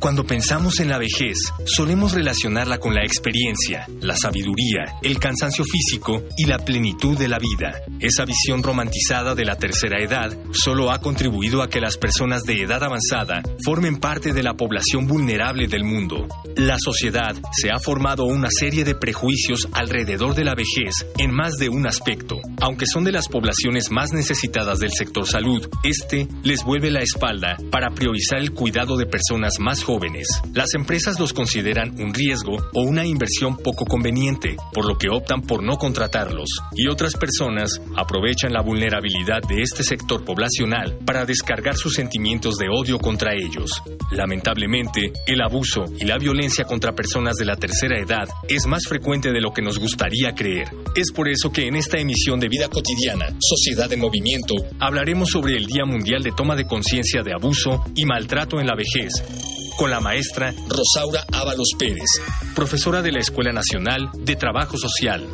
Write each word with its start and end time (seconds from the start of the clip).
Cuando 0.00 0.24
pensamos 0.24 0.80
en 0.80 0.88
la 0.88 0.96
vejez, 0.96 1.36
solemos 1.66 2.12
relacionarla 2.12 2.78
con 2.78 2.94
la 2.94 3.04
experiencia, 3.04 3.86
la 4.00 4.16
sabiduría, 4.16 4.96
el 5.02 5.18
cansancio 5.18 5.62
físico 5.62 6.22
y 6.38 6.46
la 6.46 6.58
plenitud 6.58 7.18
de 7.18 7.28
la 7.28 7.38
vida. 7.38 7.82
Esa 8.00 8.24
visión 8.24 8.62
romantizada 8.62 9.34
de 9.34 9.44
la 9.44 9.56
tercera 9.56 10.02
edad 10.02 10.34
solo 10.52 10.90
ha 10.90 11.02
contribuido 11.02 11.62
a 11.62 11.68
que 11.68 11.82
las 11.82 11.98
personas 11.98 12.44
de 12.44 12.62
edad 12.62 12.82
avanzada 12.82 13.42
formen 13.62 13.98
parte 13.98 14.32
de 14.32 14.42
la 14.42 14.54
población 14.54 15.06
vulnerable 15.06 15.68
del 15.68 15.84
mundo. 15.84 16.26
La 16.56 16.78
sociedad 16.82 17.36
se 17.52 17.68
ha 17.68 17.78
formado 17.78 18.24
una 18.24 18.48
serie 18.50 18.84
de 18.84 18.94
prejuicios 18.94 19.68
alrededor 19.72 20.34
de 20.34 20.44
la 20.44 20.54
vejez 20.54 20.94
en 21.18 21.30
más 21.30 21.58
de 21.58 21.68
un 21.68 21.86
aspecto. 21.86 22.36
Aunque 22.62 22.86
son 22.86 23.04
de 23.04 23.12
las 23.12 23.28
poblaciones 23.28 23.90
más 23.90 24.14
necesitadas 24.14 24.78
del 24.78 24.92
sector 24.92 25.28
salud, 25.28 25.68
este 25.84 26.26
les 26.42 26.64
vuelve 26.64 26.90
la 26.90 27.00
espalda 27.00 27.58
para 27.70 27.90
priorizar 27.90 28.38
el 28.38 28.52
cuidado 28.52 28.96
de 28.96 29.04
personas 29.04 29.60
más 29.60 29.84
jóvenes 29.84 29.89
jóvenes, 29.90 30.28
las 30.54 30.74
empresas 30.74 31.18
los 31.18 31.32
consideran 31.32 32.00
un 32.00 32.14
riesgo 32.14 32.58
o 32.74 32.82
una 32.82 33.04
inversión 33.04 33.56
poco 33.56 33.84
conveniente, 33.84 34.54
por 34.72 34.86
lo 34.86 34.96
que 34.96 35.08
optan 35.10 35.42
por 35.42 35.64
no 35.64 35.78
contratarlos, 35.78 36.48
y 36.76 36.88
otras 36.88 37.16
personas 37.16 37.82
aprovechan 37.96 38.52
la 38.52 38.62
vulnerabilidad 38.62 39.42
de 39.48 39.62
este 39.62 39.82
sector 39.82 40.24
poblacional 40.24 40.96
para 41.04 41.26
descargar 41.26 41.74
sus 41.74 41.94
sentimientos 41.94 42.56
de 42.56 42.68
odio 42.68 43.00
contra 43.00 43.34
ellos. 43.34 43.82
Lamentablemente, 44.12 45.12
el 45.26 45.42
abuso 45.42 45.86
y 45.98 46.04
la 46.04 46.18
violencia 46.18 46.64
contra 46.64 46.92
personas 46.92 47.34
de 47.34 47.46
la 47.46 47.56
tercera 47.56 47.98
edad 47.98 48.28
es 48.48 48.68
más 48.68 48.84
frecuente 48.86 49.32
de 49.32 49.40
lo 49.40 49.52
que 49.52 49.62
nos 49.62 49.80
gustaría 49.80 50.36
creer. 50.36 50.68
Es 50.94 51.10
por 51.10 51.28
eso 51.28 51.50
que 51.50 51.66
en 51.66 51.74
esta 51.74 51.98
emisión 51.98 52.38
de 52.38 52.48
Vida 52.48 52.68
Cotidiana, 52.68 53.26
Sociedad 53.40 53.92
en 53.92 53.98
Movimiento, 53.98 54.54
hablaremos 54.78 55.30
sobre 55.30 55.56
el 55.56 55.66
Día 55.66 55.84
Mundial 55.84 56.22
de 56.22 56.30
Toma 56.30 56.54
de 56.54 56.68
Conciencia 56.68 57.24
de 57.24 57.32
Abuso 57.32 57.82
y 57.96 58.04
Maltrato 58.04 58.60
en 58.60 58.68
la 58.68 58.76
Vejez 58.76 59.59
con 59.80 59.90
la 59.90 60.00
maestra 60.00 60.52
Rosaura 60.68 61.24
Ábalos 61.32 61.70
Pérez, 61.78 62.20
profesora 62.54 63.00
de 63.00 63.12
la 63.12 63.20
Escuela 63.20 63.50
Nacional 63.50 64.10
de 64.14 64.36
Trabajo 64.36 64.76
Social. 64.76 65.26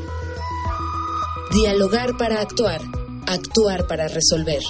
Dialogar 1.51 2.17
para 2.17 2.41
actuar, 2.41 2.81
actuar 3.27 3.89
para 3.89 4.07
resolver. 4.07 4.63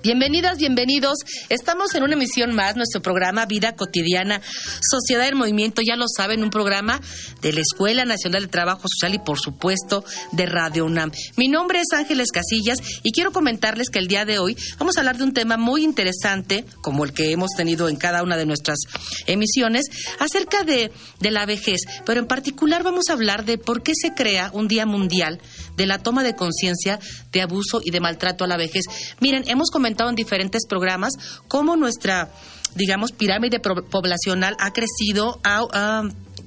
Bienvenidas, 0.00 0.58
bienvenidos. 0.58 1.18
Estamos 1.48 1.92
en 1.96 2.04
una 2.04 2.14
emisión 2.14 2.54
más, 2.54 2.76
nuestro 2.76 3.02
programa 3.02 3.46
Vida 3.46 3.74
Cotidiana, 3.74 4.40
Sociedad 4.80 5.26
en 5.26 5.36
Movimiento, 5.36 5.82
ya 5.82 5.96
lo 5.96 6.04
saben, 6.08 6.44
un 6.44 6.50
programa 6.50 7.00
de 7.42 7.52
la 7.52 7.60
Escuela 7.60 8.04
Nacional 8.04 8.42
de 8.42 8.48
Trabajo 8.48 8.82
Social 8.86 9.14
y 9.14 9.18
por 9.18 9.40
supuesto 9.40 10.04
de 10.30 10.46
Radio 10.46 10.84
UNAM. 10.84 11.10
Mi 11.36 11.48
nombre 11.48 11.80
es 11.80 11.88
Ángeles 11.92 12.30
Casillas 12.30 12.78
y 13.02 13.10
quiero 13.10 13.32
comentarles 13.32 13.90
que 13.90 13.98
el 13.98 14.06
día 14.06 14.24
de 14.24 14.38
hoy 14.38 14.56
vamos 14.78 14.96
a 14.96 15.00
hablar 15.00 15.18
de 15.18 15.24
un 15.24 15.32
tema 15.32 15.56
muy 15.56 15.82
interesante, 15.82 16.64
como 16.80 17.04
el 17.04 17.12
que 17.12 17.32
hemos 17.32 17.50
tenido 17.56 17.88
en 17.88 17.96
cada 17.96 18.22
una 18.22 18.36
de 18.36 18.46
nuestras 18.46 18.78
emisiones, 19.26 19.86
acerca 20.20 20.62
de, 20.62 20.92
de 21.18 21.30
la 21.32 21.44
vejez, 21.44 21.80
pero 22.06 22.20
en 22.20 22.26
particular 22.26 22.84
vamos 22.84 23.06
a 23.08 23.14
hablar 23.14 23.44
de 23.44 23.58
por 23.58 23.82
qué 23.82 23.94
se 23.96 24.14
crea 24.14 24.50
un 24.54 24.68
Día 24.68 24.86
Mundial 24.86 25.40
de 25.76 25.86
la 25.86 25.98
toma 25.98 26.22
de 26.22 26.34
conciencia 26.34 27.00
de 27.32 27.42
abuso 27.42 27.80
y 27.84 27.90
de 27.90 28.00
maltrato 28.00 28.44
a 28.44 28.48
la 28.48 28.56
vejez. 28.56 28.84
Miren, 29.20 29.44
hemos 29.48 29.70
comentado 29.70 29.88
en 30.06 30.14
diferentes 30.14 30.66
programas 30.66 31.14
cómo 31.48 31.76
nuestra, 31.76 32.30
digamos, 32.74 33.12
pirámide 33.12 33.58
poblacional 33.58 34.56
ha 34.60 34.72
crecido, 34.72 35.40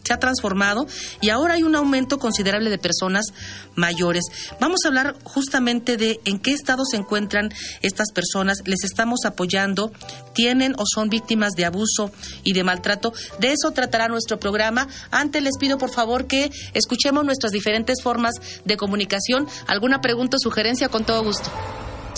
se 0.04 0.14
ha 0.14 0.18
transformado 0.18 0.88
y 1.22 1.30
ahora 1.30 1.56
hay 1.56 1.64
un 1.64 1.76
aumento 1.76 2.18
considerable 2.18 2.70
de 2.70 2.78
personas 2.78 3.26
mayores. 3.76 4.24
Vamos 4.60 4.80
a 4.84 4.88
hablar 4.88 5.16
justamente 5.24 5.98
de 5.98 6.20
en 6.26 6.40
qué 6.40 6.52
estado 6.52 6.84
se 6.90 6.98
encuentran 6.98 7.50
estas 7.82 8.12
personas, 8.14 8.60
les 8.66 8.84
estamos 8.84 9.26
apoyando, 9.26 9.92
tienen 10.34 10.74
o 10.78 10.84
son 10.86 11.10
víctimas 11.10 11.54
de 11.54 11.66
abuso 11.66 12.12
y 12.44 12.54
de 12.54 12.64
maltrato. 12.64 13.14
De 13.40 13.52
eso 13.52 13.72
tratará 13.72 14.08
nuestro 14.08 14.40
programa. 14.40 14.88
Antes 15.12 15.44
les 15.44 15.58
pido 15.60 15.78
por 15.78 15.92
favor 15.92 16.28
que 16.28 16.52
escuchemos 16.74 17.26
nuestras 17.26 17.52
diferentes 17.52 18.02
formas 18.02 18.34
de 18.66 18.78
comunicación. 18.78 19.48
¿Alguna 19.68 20.02
pregunta 20.02 20.38
o 20.38 20.40
sugerencia? 20.40 20.90
Con 20.90 21.06
todo 21.06 21.24
gusto. 21.24 21.50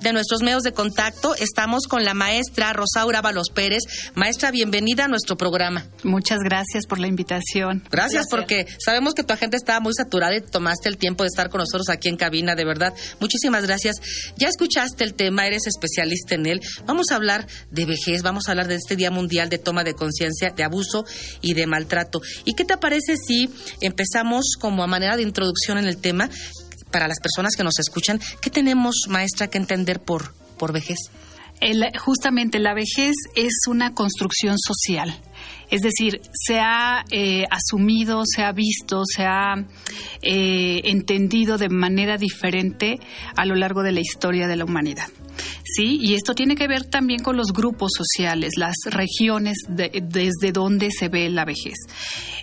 de 0.00 0.12
nuestros 0.12 0.42
medios 0.42 0.62
de 0.62 0.72
contacto. 0.72 1.34
Estamos 1.34 1.86
con 1.88 2.04
la 2.04 2.14
maestra 2.14 2.72
Rosaura 2.72 3.22
Balos 3.22 3.50
Pérez. 3.50 3.82
Maestra, 4.14 4.50
bienvenida 4.50 5.04
a 5.04 5.08
nuestro 5.08 5.36
programa. 5.36 5.86
Muchas 6.04 6.38
gracias 6.40 6.86
por 6.86 6.98
la 6.98 7.06
invitación. 7.06 7.82
Gracias 7.90 8.26
porque 8.30 8.66
sabemos 8.78 9.14
que 9.14 9.22
tu 9.22 9.32
agenda 9.32 9.56
estaba 9.56 9.80
muy 9.80 9.92
saturada 9.94 10.36
y 10.36 10.40
tomaste 10.40 10.88
el 10.88 10.96
tiempo 10.96 11.24
de 11.24 11.28
estar 11.28 11.48
con 11.50 11.60
nosotros 11.60 11.88
aquí 11.88 12.08
en 12.08 12.16
cabina, 12.16 12.54
de 12.54 12.64
verdad. 12.64 12.94
Muchísimas 13.20 13.64
gracias. 13.64 13.96
Ya 14.36 14.48
escuchaste 14.48 15.04
el 15.04 15.14
tema, 15.14 15.46
eres 15.46 15.66
especialista 15.66 16.34
en 16.34 16.46
él. 16.46 16.60
Vamos 16.84 17.06
a 17.10 17.16
hablar 17.16 17.46
de 17.70 17.86
vejez, 17.86 18.22
vamos 18.22 18.48
a 18.48 18.52
hablar 18.52 18.68
de 18.68 18.76
este 18.76 18.96
Día 18.96 19.10
Mundial 19.10 19.48
de 19.48 19.58
Toma 19.58 19.84
de 19.84 19.94
Conciencia 19.94 20.50
de 20.50 20.64
Abuso 20.64 21.04
y 21.40 21.54
de 21.54 21.66
Maltrato. 21.66 22.20
¿Y 22.44 22.54
qué 22.54 22.64
te 22.64 22.76
parece 22.76 23.16
si 23.16 23.50
empezamos 23.80 24.56
como 24.60 24.82
a 24.82 24.86
manera 24.86 25.16
de 25.16 25.22
introducción 25.22 25.78
en 25.78 25.86
el 25.86 25.98
tema? 25.98 26.30
Para 26.90 27.08
las 27.08 27.20
personas 27.20 27.54
que 27.56 27.64
nos 27.64 27.78
escuchan, 27.78 28.20
¿qué 28.40 28.50
tenemos, 28.50 29.06
maestra, 29.08 29.48
que 29.48 29.58
entender 29.58 30.00
por, 30.00 30.34
por 30.58 30.72
vejez? 30.72 30.98
justamente 31.98 32.58
la 32.58 32.74
vejez 32.74 33.14
es 33.34 33.66
una 33.66 33.94
construcción 33.94 34.56
social. 34.58 35.18
Es 35.70 35.80
decir, 35.80 36.20
se 36.32 36.60
ha 36.60 37.04
eh, 37.10 37.44
asumido, 37.50 38.22
se 38.24 38.42
ha 38.42 38.52
visto, 38.52 39.02
se 39.04 39.24
ha 39.24 39.54
eh, 40.22 40.80
entendido 40.84 41.58
de 41.58 41.68
manera 41.68 42.18
diferente 42.18 43.00
a 43.36 43.46
lo 43.46 43.54
largo 43.56 43.82
de 43.82 43.92
la 43.92 44.00
historia 44.00 44.46
de 44.46 44.56
la 44.56 44.64
humanidad. 44.64 45.08
Sí, 45.74 45.98
y 46.00 46.14
esto 46.14 46.34
tiene 46.34 46.54
que 46.54 46.68
ver 46.68 46.84
también 46.84 47.22
con 47.22 47.36
los 47.36 47.52
grupos 47.52 47.90
sociales, 47.96 48.52
las 48.56 48.76
regiones 48.86 49.56
desde 49.68 50.52
donde 50.52 50.90
se 50.92 51.08
ve 51.08 51.28
la 51.28 51.44
vejez. 51.44 51.74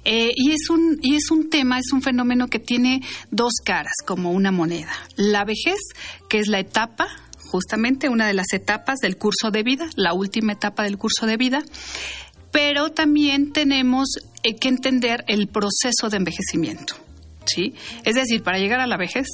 Eh, 0.04 0.32
y, 0.36 0.52
es 0.52 0.70
un, 0.70 1.00
y 1.02 1.16
es 1.16 1.32
un 1.32 1.50
tema, 1.50 1.80
es 1.80 1.94
un 1.94 2.02
fenómeno 2.02 2.48
que 2.48 2.60
tiene 2.60 3.02
dos 3.32 3.54
caras, 3.64 3.94
como 4.06 4.32
una 4.32 4.52
moneda. 4.52 4.92
La 5.16 5.46
vejez, 5.46 5.80
que 6.28 6.40
es 6.40 6.48
la 6.48 6.60
etapa 6.60 7.08
justamente 7.54 8.10
una 8.10 8.26
de 8.26 8.34
las 8.34 8.52
etapas 8.52 8.98
del 8.98 9.16
curso 9.16 9.52
de 9.52 9.62
vida, 9.62 9.88
la 9.96 10.14
última 10.14 10.54
etapa 10.54 10.84
del 10.84 10.98
curso 10.98 11.28
de 11.28 11.38
vida, 11.38 11.64
pero 12.52 12.90
también 12.90 13.54
tenemos 13.54 14.08
eh, 14.42 14.56
que 14.56 14.70
entender 14.70 15.24
el 15.28 15.48
proceso 15.48 16.10
de 16.10 16.18
envejecimiento. 16.18 16.96
¿sí? 17.46 17.76
Es 18.06 18.16
decir, 18.16 18.42
para 18.42 18.58
llegar 18.58 18.80
a 18.80 18.88
la 18.88 18.98
vejez 18.98 19.28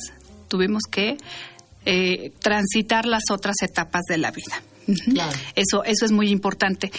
tuvimos 0.49 0.83
que 0.91 1.15
eh, 1.85 2.31
transitar 2.39 3.05
las 3.05 3.23
otras 3.31 3.55
etapas 3.61 4.03
de 4.09 4.17
la 4.17 4.31
vida. 4.31 4.61
Eso, 5.55 5.83
eso 5.83 6.05
es 6.05 6.11
muy 6.11 6.29
importante. 6.29 6.91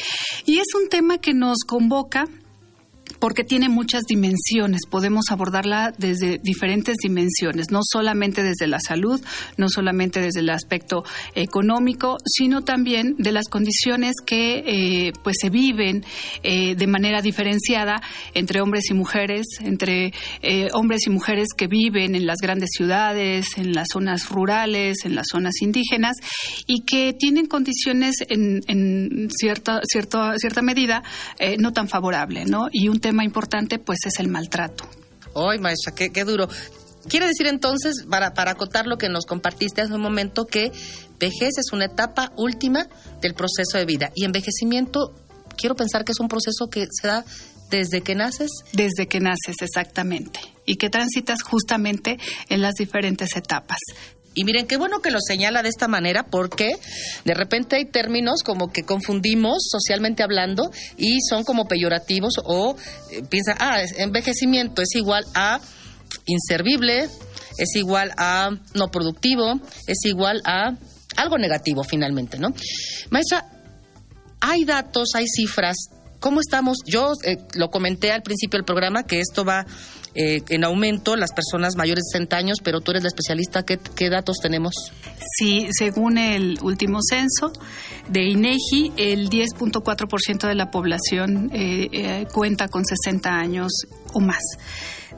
Y 0.46 0.58
es 0.58 0.68
un 0.80 0.88
tema 0.88 1.18
que 1.18 1.34
nos 1.34 1.58
convoca 1.66 2.28
porque 3.18 3.44
tiene 3.44 3.68
muchas 3.68 4.02
dimensiones. 4.02 4.82
Podemos 4.88 5.26
abordarla 5.30 5.92
desde 5.98 6.38
diferentes 6.38 6.96
dimensiones, 7.02 7.70
no 7.70 7.80
solamente 7.82 8.42
desde 8.42 8.66
la 8.66 8.78
salud, 8.80 9.20
no 9.56 9.68
solamente 9.68 10.20
desde 10.20 10.40
el 10.40 10.50
aspecto 10.50 11.04
económico, 11.34 12.16
sino 12.24 12.62
también 12.62 13.16
de 13.18 13.32
las 13.32 13.48
condiciones 13.48 14.14
que 14.24 14.62
eh, 14.66 15.12
pues 15.22 15.36
se 15.40 15.50
viven 15.50 16.04
eh, 16.42 16.74
de 16.74 16.86
manera 16.86 17.22
diferenciada 17.22 18.00
entre 18.34 18.60
hombres 18.60 18.90
y 18.90 18.94
mujeres, 18.94 19.46
entre 19.60 20.12
eh, 20.42 20.68
hombres 20.72 21.06
y 21.06 21.10
mujeres 21.10 21.48
que 21.56 21.66
viven 21.66 22.14
en 22.14 22.26
las 22.26 22.38
grandes 22.40 22.70
ciudades, 22.72 23.56
en 23.56 23.72
las 23.72 23.88
zonas 23.92 24.28
rurales, 24.28 25.04
en 25.04 25.14
las 25.14 25.26
zonas 25.30 25.60
indígenas 25.60 26.16
y 26.66 26.84
que 26.84 27.14
tienen 27.18 27.46
condiciones 27.46 28.16
en, 28.28 28.60
en 28.66 29.28
cierta, 29.30 29.80
cierta, 29.84 30.34
cierta 30.38 30.62
medida 30.62 31.02
no 31.58 31.72
tan 31.72 31.88
favorable, 31.88 32.44
¿no? 32.44 32.68
Y 32.70 32.88
un 32.88 32.99
tema 33.00 33.24
importante 33.24 33.78
pues 33.78 33.98
es 34.06 34.18
el 34.18 34.28
maltrato. 34.28 34.84
Ay, 35.34 35.58
maestra, 35.58 35.94
qué, 35.94 36.10
qué 36.10 36.24
duro. 36.24 36.48
Quiere 37.08 37.26
decir 37.26 37.46
entonces, 37.46 38.04
para, 38.08 38.34
para 38.34 38.52
acotar 38.52 38.86
lo 38.86 38.98
que 38.98 39.08
nos 39.08 39.24
compartiste 39.24 39.80
hace 39.80 39.94
un 39.94 40.02
momento, 40.02 40.46
que 40.46 40.70
vejez 41.18 41.58
es 41.58 41.72
una 41.72 41.86
etapa 41.86 42.32
última 42.36 42.88
del 43.20 43.34
proceso 43.34 43.78
de 43.78 43.86
vida 43.86 44.10
y 44.14 44.24
envejecimiento, 44.24 45.14
quiero 45.56 45.76
pensar 45.76 46.04
que 46.04 46.12
es 46.12 46.20
un 46.20 46.28
proceso 46.28 46.68
que 46.70 46.86
se 46.90 47.08
da 47.08 47.24
desde 47.70 48.02
que 48.02 48.14
naces. 48.14 48.50
Desde 48.72 49.06
que 49.06 49.20
naces, 49.20 49.56
exactamente. 49.60 50.40
Y 50.66 50.76
que 50.76 50.90
transitas 50.90 51.42
justamente 51.42 52.18
en 52.48 52.60
las 52.60 52.74
diferentes 52.74 53.36
etapas. 53.36 53.78
Y 54.34 54.44
miren, 54.44 54.66
qué 54.66 54.76
bueno 54.76 55.00
que 55.00 55.10
lo 55.10 55.18
señala 55.20 55.62
de 55.62 55.68
esta 55.68 55.88
manera 55.88 56.22
porque 56.22 56.70
de 57.24 57.34
repente 57.34 57.76
hay 57.76 57.86
términos 57.86 58.42
como 58.44 58.70
que 58.70 58.84
confundimos 58.84 59.58
socialmente 59.68 60.22
hablando 60.22 60.70
y 60.96 61.18
son 61.28 61.42
como 61.42 61.66
peyorativos 61.66 62.34
o 62.44 62.76
eh, 63.10 63.22
piensa, 63.28 63.56
ah, 63.58 63.82
envejecimiento 63.96 64.82
es 64.82 64.94
igual 64.94 65.24
a 65.34 65.60
inservible, 66.26 67.08
es 67.58 67.74
igual 67.74 68.12
a 68.16 68.50
no 68.74 68.90
productivo, 68.90 69.60
es 69.86 69.98
igual 70.04 70.42
a 70.44 70.76
algo 71.16 71.38
negativo 71.38 71.82
finalmente, 71.82 72.38
¿no? 72.38 72.54
Maestra, 73.10 73.46
hay 74.40 74.64
datos, 74.64 75.10
hay 75.14 75.26
cifras. 75.26 75.76
¿Cómo 76.20 76.40
estamos? 76.40 76.78
Yo 76.86 77.12
eh, 77.24 77.36
lo 77.54 77.70
comenté 77.70 78.12
al 78.12 78.22
principio 78.22 78.58
del 78.58 78.64
programa 78.64 79.04
que 79.04 79.20
esto 79.20 79.44
va 79.44 79.66
eh, 80.14 80.42
en 80.48 80.64
aumento 80.64 81.16
las 81.16 81.32
personas 81.32 81.76
mayores 81.76 82.04
de 82.04 82.18
60 82.18 82.36
años, 82.36 82.58
pero 82.62 82.80
tú 82.80 82.90
eres 82.90 83.02
la 83.02 83.08
especialista. 83.08 83.62
¿Qué, 83.64 84.10
datos 84.10 84.38
tenemos? 84.42 84.74
Sí, 85.38 85.68
según 85.70 86.18
el 86.18 86.58
último 86.62 86.98
censo 87.02 87.52
de 88.08 88.24
INEGI, 88.24 88.92
el 88.96 89.30
10.4% 89.30 90.48
de 90.48 90.54
la 90.54 90.70
población 90.70 91.50
eh, 91.52 92.26
cuenta 92.32 92.68
con 92.68 92.84
60 92.84 93.30
años 93.30 93.70
o 94.12 94.20
más. 94.20 94.42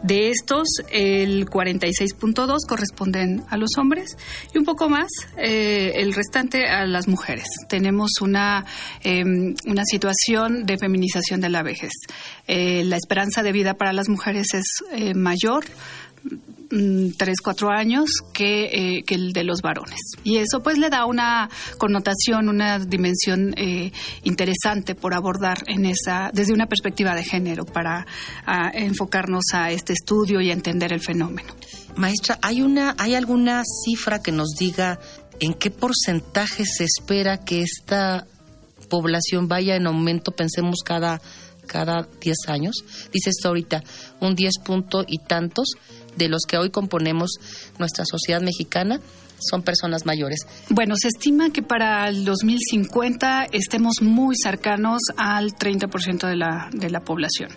De 0.02 0.30
estos, 0.30 0.66
el 0.90 1.46
46.2 1.46 2.58
corresponden 2.68 3.44
a 3.48 3.56
los 3.56 3.70
hombres 3.78 4.16
y 4.52 4.58
un 4.58 4.64
poco 4.64 4.88
más 4.88 5.08
eh, 5.36 5.92
el 5.96 6.12
restante 6.12 6.66
a 6.66 6.86
las 6.86 7.06
mujeres. 7.06 7.46
Tenemos 7.68 8.20
una, 8.20 8.64
em, 9.04 9.54
una 9.66 9.84
situación 9.84 10.64
de 10.64 10.76
feminización 10.76 11.40
de 11.40 11.48
la 11.50 11.62
vejez. 11.62 11.92
Eh, 12.48 12.82
la 12.84 12.96
esperanza 12.96 13.44
de 13.44 13.52
vida 13.52 13.74
para 13.74 13.92
las 13.92 14.08
mujeres 14.08 14.54
es 14.54 14.66
eh, 14.90 15.14
mayor 15.14 15.64
Mm, 16.74 17.10
tres, 17.18 17.42
cuatro 17.44 17.68
años 17.68 18.08
que, 18.32 18.64
eh, 18.64 19.02
que, 19.04 19.14
el 19.14 19.34
de 19.34 19.44
los 19.44 19.60
varones. 19.60 19.98
Y 20.24 20.38
eso 20.38 20.62
pues 20.62 20.78
le 20.78 20.88
da 20.88 21.04
una 21.04 21.50
connotación, 21.76 22.48
una 22.48 22.78
dimensión 22.78 23.52
eh, 23.58 23.92
interesante 24.22 24.94
por 24.94 25.12
abordar 25.12 25.64
en 25.66 25.84
esa, 25.84 26.30
desde 26.32 26.54
una 26.54 26.68
perspectiva 26.68 27.14
de 27.14 27.24
género 27.24 27.66
para 27.66 28.06
enfocarnos 28.72 29.44
a 29.52 29.70
este 29.70 29.92
estudio 29.92 30.40
y 30.40 30.50
entender 30.50 30.94
el 30.94 31.00
fenómeno. 31.00 31.52
Maestra, 31.96 32.38
¿hay, 32.40 32.62
una, 32.62 32.94
¿hay 32.96 33.16
alguna 33.16 33.64
cifra 33.84 34.22
que 34.22 34.32
nos 34.32 34.54
diga 34.58 34.98
en 35.40 35.52
qué 35.52 35.70
porcentaje 35.70 36.64
se 36.64 36.84
espera 36.84 37.44
que 37.44 37.60
esta 37.60 38.26
población 38.88 39.46
vaya 39.46 39.76
en 39.76 39.86
aumento, 39.86 40.32
pensemos 40.32 40.78
cada 40.82 41.20
cada 41.66 42.06
10 42.20 42.36
años. 42.48 42.84
Dice 43.12 43.30
esto 43.30 43.48
ahorita, 43.48 43.82
un 44.20 44.34
10 44.34 44.58
punto 44.64 45.04
y 45.06 45.18
tantos 45.18 45.68
de 46.16 46.28
los 46.28 46.42
que 46.46 46.58
hoy 46.58 46.70
componemos 46.70 47.30
nuestra 47.78 48.04
sociedad 48.04 48.40
mexicana 48.40 49.00
son 49.38 49.62
personas 49.62 50.06
mayores. 50.06 50.46
Bueno, 50.68 50.94
se 50.96 51.08
estima 51.08 51.50
que 51.50 51.62
para 51.62 52.08
el 52.08 52.24
2050 52.24 53.46
estemos 53.52 53.94
muy 54.00 54.36
cercanos 54.36 55.00
al 55.16 55.52
30% 55.52 56.28
de 56.28 56.36
la, 56.36 56.70
de 56.72 56.90
la 56.90 57.00
población. 57.00 57.50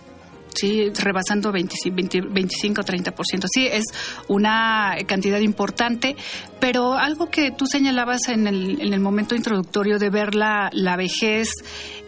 Sí, 0.58 0.90
rebasando 0.90 1.52
25 1.52 2.80
o 2.80 2.84
30%. 2.84 3.46
Sí, 3.52 3.66
es 3.66 3.84
una 4.28 4.96
cantidad 5.06 5.38
importante, 5.40 6.16
pero 6.60 6.94
algo 6.94 7.28
que 7.28 7.50
tú 7.50 7.66
señalabas 7.66 8.28
en 8.28 8.46
el, 8.46 8.80
en 8.80 8.94
el 8.94 9.00
momento 9.00 9.34
introductorio 9.34 9.98
de 9.98 10.10
ver 10.10 10.34
la, 10.34 10.70
vejez 10.96 11.50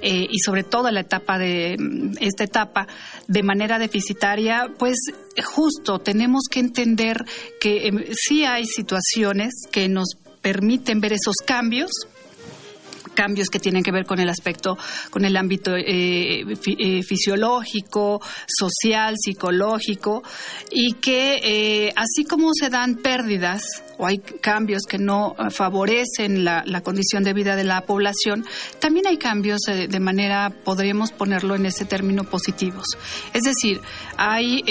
eh, 0.01 0.27
y 0.31 0.39
sobre 0.39 0.65
todo 0.65 0.91
la 0.91 1.01
etapa 1.01 1.39
de 1.39 1.77
esta 2.21 2.45
etapa 2.45 2.87
de 3.27 3.43
manera 3.43 3.79
deficitaria, 3.79 4.71
pues 4.79 4.97
justo 5.45 5.99
tenemos 5.99 6.45
que 6.51 6.61
entender 6.61 7.25
que 7.61 7.89
em, 7.89 8.05
sí 8.13 8.45
hay 8.45 8.65
situaciones 8.65 9.53
que 9.71 9.89
nos 9.89 10.17
permiten 10.41 11.01
ver 11.01 11.13
esos 11.13 11.37
cambios, 11.45 11.91
cambios 13.19 13.49
que 13.49 13.59
tienen 13.59 13.83
que 13.83 13.91
ver 13.91 14.07
con 14.07 14.21
el 14.21 14.29
aspecto, 14.29 14.79
con 15.11 15.25
el 15.25 15.37
ámbito 15.37 15.75
eh, 15.75 16.45
eh, 16.45 17.03
fisiológico, 17.03 18.23
social, 18.47 19.17
psicológico, 19.19 20.23
y 20.71 20.93
que 20.93 21.41
eh, 21.43 21.93
así 21.97 22.25
como 22.25 22.53
se 22.55 22.71
dan 22.71 22.95
pérdidas 22.99 23.63
o 23.99 24.07
hay 24.07 24.19
cambios 24.19 24.83
que 24.89 24.99
no 24.99 25.35
favorecen 25.51 26.45
la, 26.45 26.63
condición 26.85 27.25
de 27.25 27.33
vida 27.33 27.57
de 27.57 27.65
la 27.65 27.81
población, 27.81 28.45
también 28.79 29.09
hay 29.09 29.17
cambios 29.17 29.63
de 29.63 29.99
manera, 29.99 30.51
podríamos 30.51 31.11
ponerlo 31.11 31.57
en 31.57 31.67
ese 31.67 31.85
término, 31.85 32.23
positivos. 32.23 32.87
Es 33.35 33.43
decir, 33.43 33.81
hay 34.17 34.63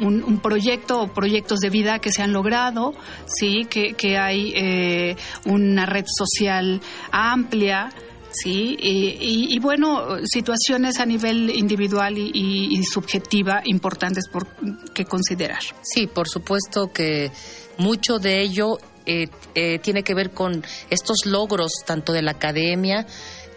un, 0.00 0.40
proyecto 0.40 1.02
o 1.02 1.12
proyectos 1.12 1.58
de 1.58 1.70
vida 1.70 1.98
que 1.98 2.12
se 2.12 2.22
han 2.22 2.32
logrado, 2.32 2.94
sí, 3.26 3.66
que, 3.68 3.94
que 3.94 4.16
hay 4.16 5.16
una 5.44 5.86
red 5.86 6.04
social 6.06 6.80
amplia, 7.10 7.39
amplia, 7.40 7.90
sí, 8.30 8.76
y, 8.78 9.58
bueno, 9.60 10.18
situaciones 10.24 10.98
a 11.00 11.06
nivel 11.06 11.50
individual 11.50 12.16
y, 12.18 12.82
subjetiva 12.84 13.62
importantes 13.64 14.28
por 14.28 14.46
que 14.92 15.04
considerar. 15.04 15.62
Sí, 15.82 16.06
por 16.06 16.28
supuesto 16.28 16.92
que 16.92 17.30
mucho 17.78 18.18
de 18.18 18.42
ello 18.42 18.78
eh, 19.06 19.28
eh, 19.54 19.78
tiene 19.78 20.02
que 20.02 20.14
ver 20.14 20.30
con 20.30 20.64
estos 20.90 21.24
logros 21.24 21.72
tanto 21.86 22.12
de 22.12 22.22
la 22.22 22.32
academia 22.32 23.06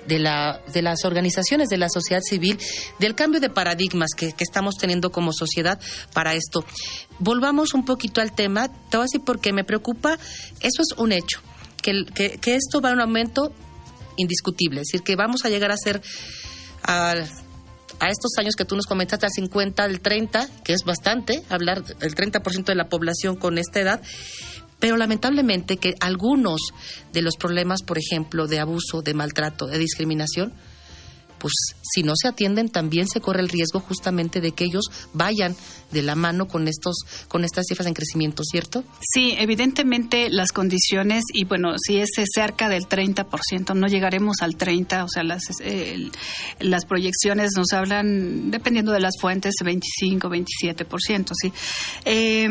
de, 0.07 0.19
la, 0.19 0.61
de 0.71 0.81
las 0.81 1.05
organizaciones 1.05 1.69
de 1.69 1.77
la 1.77 1.89
sociedad 1.89 2.21
civil, 2.21 2.59
del 2.99 3.15
cambio 3.15 3.39
de 3.39 3.49
paradigmas 3.49 4.11
que, 4.15 4.33
estamos 4.39 4.75
teniendo 4.75 5.11
como 5.11 5.31
sociedad 5.31 5.79
para 6.13 6.33
esto. 6.33 6.65
Volvamos 7.19 7.73
un 7.73 7.85
poquito 7.85 8.21
al 8.21 8.33
tema, 8.33 8.69
te 8.89 8.97
voy 8.97 9.07
porque 9.25 9.53
me 9.53 9.63
preocupa, 9.63 10.17
eso 10.59 10.81
es 10.81 10.97
un 10.97 11.11
hecho, 11.11 11.41
que, 11.81 12.05
que, 12.13 12.37
que 12.37 12.55
esto 12.55 12.81
va 12.81 12.89
a 12.89 12.93
un 12.93 13.01
aumento 13.01 13.53
indiscutible. 14.17 14.81
Es 14.81 14.87
decir, 14.87 15.01
que 15.03 15.15
vamos 15.15 15.45
a 15.45 15.49
llegar 15.49 15.71
a 15.71 15.77
ser 15.77 16.01
a, 16.83 17.13
estos 18.09 18.31
años 18.37 18.55
que 18.55 18.65
tú 18.65 18.75
nos 18.75 18.85
comentaste, 18.85 19.25
al 19.25 19.31
50, 19.31 19.83
al 19.83 19.99
30, 20.01 20.49
que 20.63 20.73
es 20.73 20.83
bastante, 20.83 21.43
hablar 21.49 21.83
del 21.83 22.15
30% 22.15 22.65
de 22.65 22.75
la 22.75 22.89
población 22.89 23.35
con 23.35 23.57
esta 23.57 23.79
edad, 23.79 24.01
pero 24.79 24.97
lamentablemente 24.97 25.77
que 25.77 25.93
algunos 26.01 26.59
de 27.13 27.21
los 27.21 27.37
problemas, 27.37 27.83
por 27.83 27.97
ejemplo, 27.97 28.47
de 28.47 28.59
abuso, 28.59 29.01
de 29.01 29.13
maltrato, 29.13 29.67
de 29.67 29.77
discriminación, 29.77 30.53
pues 31.43 31.75
si 31.81 32.03
no 32.03 32.13
se 32.15 32.29
atienden 32.29 32.69
también 32.69 33.05
se 33.05 33.19
corre 33.19 33.41
el 33.41 33.49
riesgo 33.49 33.81
justamente 33.81 34.39
de 34.39 34.53
que 34.53 34.63
ellos 34.63 34.85
vayan 35.11 35.57
de 35.91 36.01
la 36.01 36.15
mano 36.15 36.47
con 36.47 36.69
estos 36.69 36.95
con 37.27 37.43
estas 37.43 37.65
cifras 37.67 37.85
en 37.85 37.93
crecimiento, 37.93 38.43
¿cierto? 38.45 38.85
Sí, 39.01 39.35
evidentemente 39.37 40.29
las 40.29 40.53
condiciones 40.53 41.25
y 41.33 41.43
bueno, 41.43 41.73
si 41.77 41.97
es 41.97 42.11
cerca 42.33 42.69
del 42.69 42.87
30%, 42.87 43.75
no 43.75 43.87
llegaremos 43.87 44.37
al 44.41 44.55
30, 44.55 45.03
o 45.03 45.09
sea, 45.09 45.23
las 45.23 45.43
las 46.59 46.85
proyecciones 46.85 47.51
nos 47.57 47.73
hablan 47.73 48.49
dependiendo 48.49 48.93
de 48.93 49.01
las 49.01 49.15
fuentes 49.19 49.55
25, 49.61 50.29
27%, 50.29 51.31
sí. 51.35 51.51
Eh, 52.05 52.47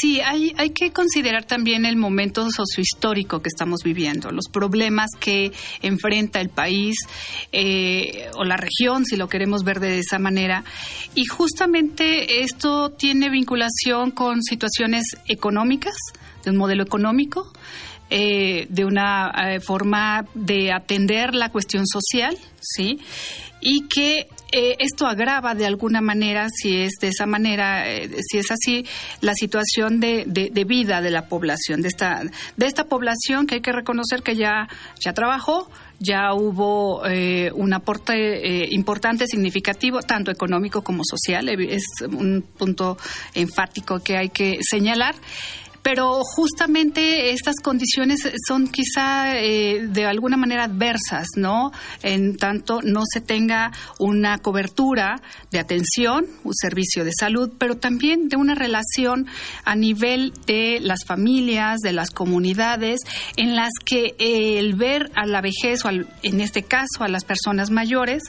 Sí, 0.00 0.20
hay, 0.20 0.52
hay 0.56 0.70
que 0.70 0.92
considerar 0.92 1.44
también 1.44 1.84
el 1.84 1.96
momento 1.96 2.50
sociohistórico 2.50 3.40
que 3.40 3.48
estamos 3.48 3.80
viviendo, 3.84 4.30
los 4.30 4.48
problemas 4.48 5.10
que 5.20 5.52
enfrenta 5.80 6.40
el 6.40 6.48
país 6.48 6.96
eh, 7.52 8.28
o 8.34 8.44
la 8.44 8.56
región, 8.56 9.04
si 9.04 9.16
lo 9.16 9.28
queremos 9.28 9.62
ver 9.62 9.78
de 9.80 9.98
esa 9.98 10.18
manera. 10.18 10.64
Y 11.14 11.26
justamente 11.26 12.42
esto 12.42 12.90
tiene 12.90 13.30
vinculación 13.30 14.10
con 14.10 14.42
situaciones 14.42 15.04
económicas, 15.26 15.94
de 16.44 16.50
un 16.50 16.56
modelo 16.56 16.82
económico, 16.82 17.52
eh, 18.10 18.66
de 18.68 18.84
una 18.84 19.30
eh, 19.30 19.60
forma 19.60 20.26
de 20.34 20.72
atender 20.72 21.34
la 21.34 21.50
cuestión 21.50 21.86
social, 21.86 22.36
¿sí? 22.60 22.98
y 23.62 23.86
que 23.88 24.26
eh, 24.52 24.76
esto 24.78 25.06
agrava 25.06 25.54
de 25.54 25.66
alguna 25.66 26.00
manera, 26.00 26.48
si 26.50 26.82
es 26.82 26.92
de 27.00 27.08
esa 27.08 27.26
manera, 27.26 27.90
eh, 27.90 28.10
si 28.20 28.38
es 28.38 28.50
así, 28.50 28.84
la 29.20 29.32
situación 29.34 29.98
de, 29.98 30.24
de, 30.26 30.64
vida 30.64 31.00
de 31.00 31.10
la 31.10 31.26
población, 31.26 31.80
de 31.80 31.88
esta, 31.88 32.22
de 32.56 32.66
esta 32.66 32.84
población 32.84 33.46
que 33.46 33.56
hay 33.56 33.60
que 33.62 33.72
reconocer 33.72 34.22
que 34.22 34.36
ya, 34.36 34.68
ya 35.00 35.14
trabajó, 35.14 35.70
ya 35.98 36.34
hubo 36.34 37.06
eh, 37.06 37.50
un 37.54 37.72
aporte 37.72 38.66
importante, 38.70 39.26
significativo, 39.26 40.02
tanto 40.02 40.30
económico 40.30 40.82
como 40.82 41.02
social, 41.04 41.48
es 41.48 41.84
un 42.06 42.44
punto 42.58 42.98
enfático 43.34 44.00
que 44.00 44.16
hay 44.16 44.28
que 44.28 44.58
señalar 44.60 45.14
pero 45.82 46.22
justamente 46.24 47.30
estas 47.30 47.56
condiciones 47.62 48.20
son 48.46 48.68
quizá 48.68 49.38
eh, 49.38 49.86
de 49.88 50.06
alguna 50.06 50.36
manera 50.36 50.64
adversas, 50.64 51.28
¿no? 51.36 51.72
En 52.02 52.36
tanto 52.36 52.80
no 52.82 53.02
se 53.04 53.20
tenga 53.20 53.72
una 53.98 54.38
cobertura 54.38 55.20
de 55.50 55.58
atención, 55.58 56.26
un 56.44 56.54
servicio 56.54 57.04
de 57.04 57.12
salud, 57.18 57.50
pero 57.58 57.76
también 57.76 58.28
de 58.28 58.36
una 58.36 58.54
relación 58.54 59.26
a 59.64 59.74
nivel 59.74 60.32
de 60.46 60.78
las 60.80 61.04
familias, 61.04 61.80
de 61.80 61.92
las 61.92 62.10
comunidades, 62.10 63.00
en 63.36 63.56
las 63.56 63.72
que 63.84 64.14
eh, 64.18 64.58
el 64.58 64.74
ver 64.74 65.10
a 65.14 65.26
la 65.26 65.40
vejez, 65.40 65.84
o 65.84 65.90
en 65.90 66.40
este 66.40 66.62
caso 66.62 67.00
a 67.00 67.08
las 67.08 67.24
personas 67.24 67.70
mayores, 67.70 68.22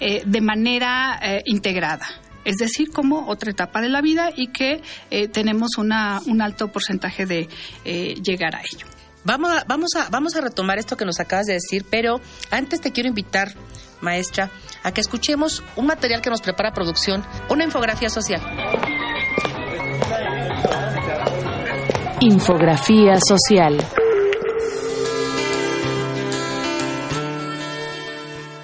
eh, 0.00 0.22
de 0.24 0.40
manera 0.40 1.20
integrada 1.44 2.06
es 2.44 2.56
decir, 2.56 2.90
como 2.90 3.28
otra 3.28 3.50
etapa 3.50 3.80
de 3.80 3.88
la 3.88 4.00
vida 4.00 4.30
y 4.34 4.48
que 4.48 4.82
eh, 5.10 5.28
tenemos 5.28 5.76
una, 5.78 6.20
un 6.26 6.42
alto 6.42 6.68
porcentaje 6.68 7.26
de 7.26 7.48
eh, 7.84 8.14
llegar 8.22 8.54
a 8.56 8.60
ello. 8.60 8.86
Vamos 9.24 9.52
a, 9.52 9.64
vamos, 9.68 9.90
a, 9.96 10.08
vamos 10.10 10.34
a 10.34 10.40
retomar 10.40 10.78
esto 10.78 10.96
que 10.96 11.04
nos 11.04 11.20
acabas 11.20 11.46
de 11.46 11.54
decir, 11.54 11.84
pero 11.88 12.20
antes 12.50 12.80
te 12.80 12.90
quiero 12.90 13.08
invitar, 13.08 13.54
maestra, 14.00 14.50
a 14.82 14.92
que 14.92 15.00
escuchemos 15.00 15.62
un 15.76 15.86
material 15.86 16.20
que 16.20 16.30
nos 16.30 16.42
prepara 16.42 16.72
producción, 16.72 17.24
una 17.48 17.64
infografía 17.64 18.08
social. 18.08 18.40
Infografía 22.20 23.18
social. 23.20 23.78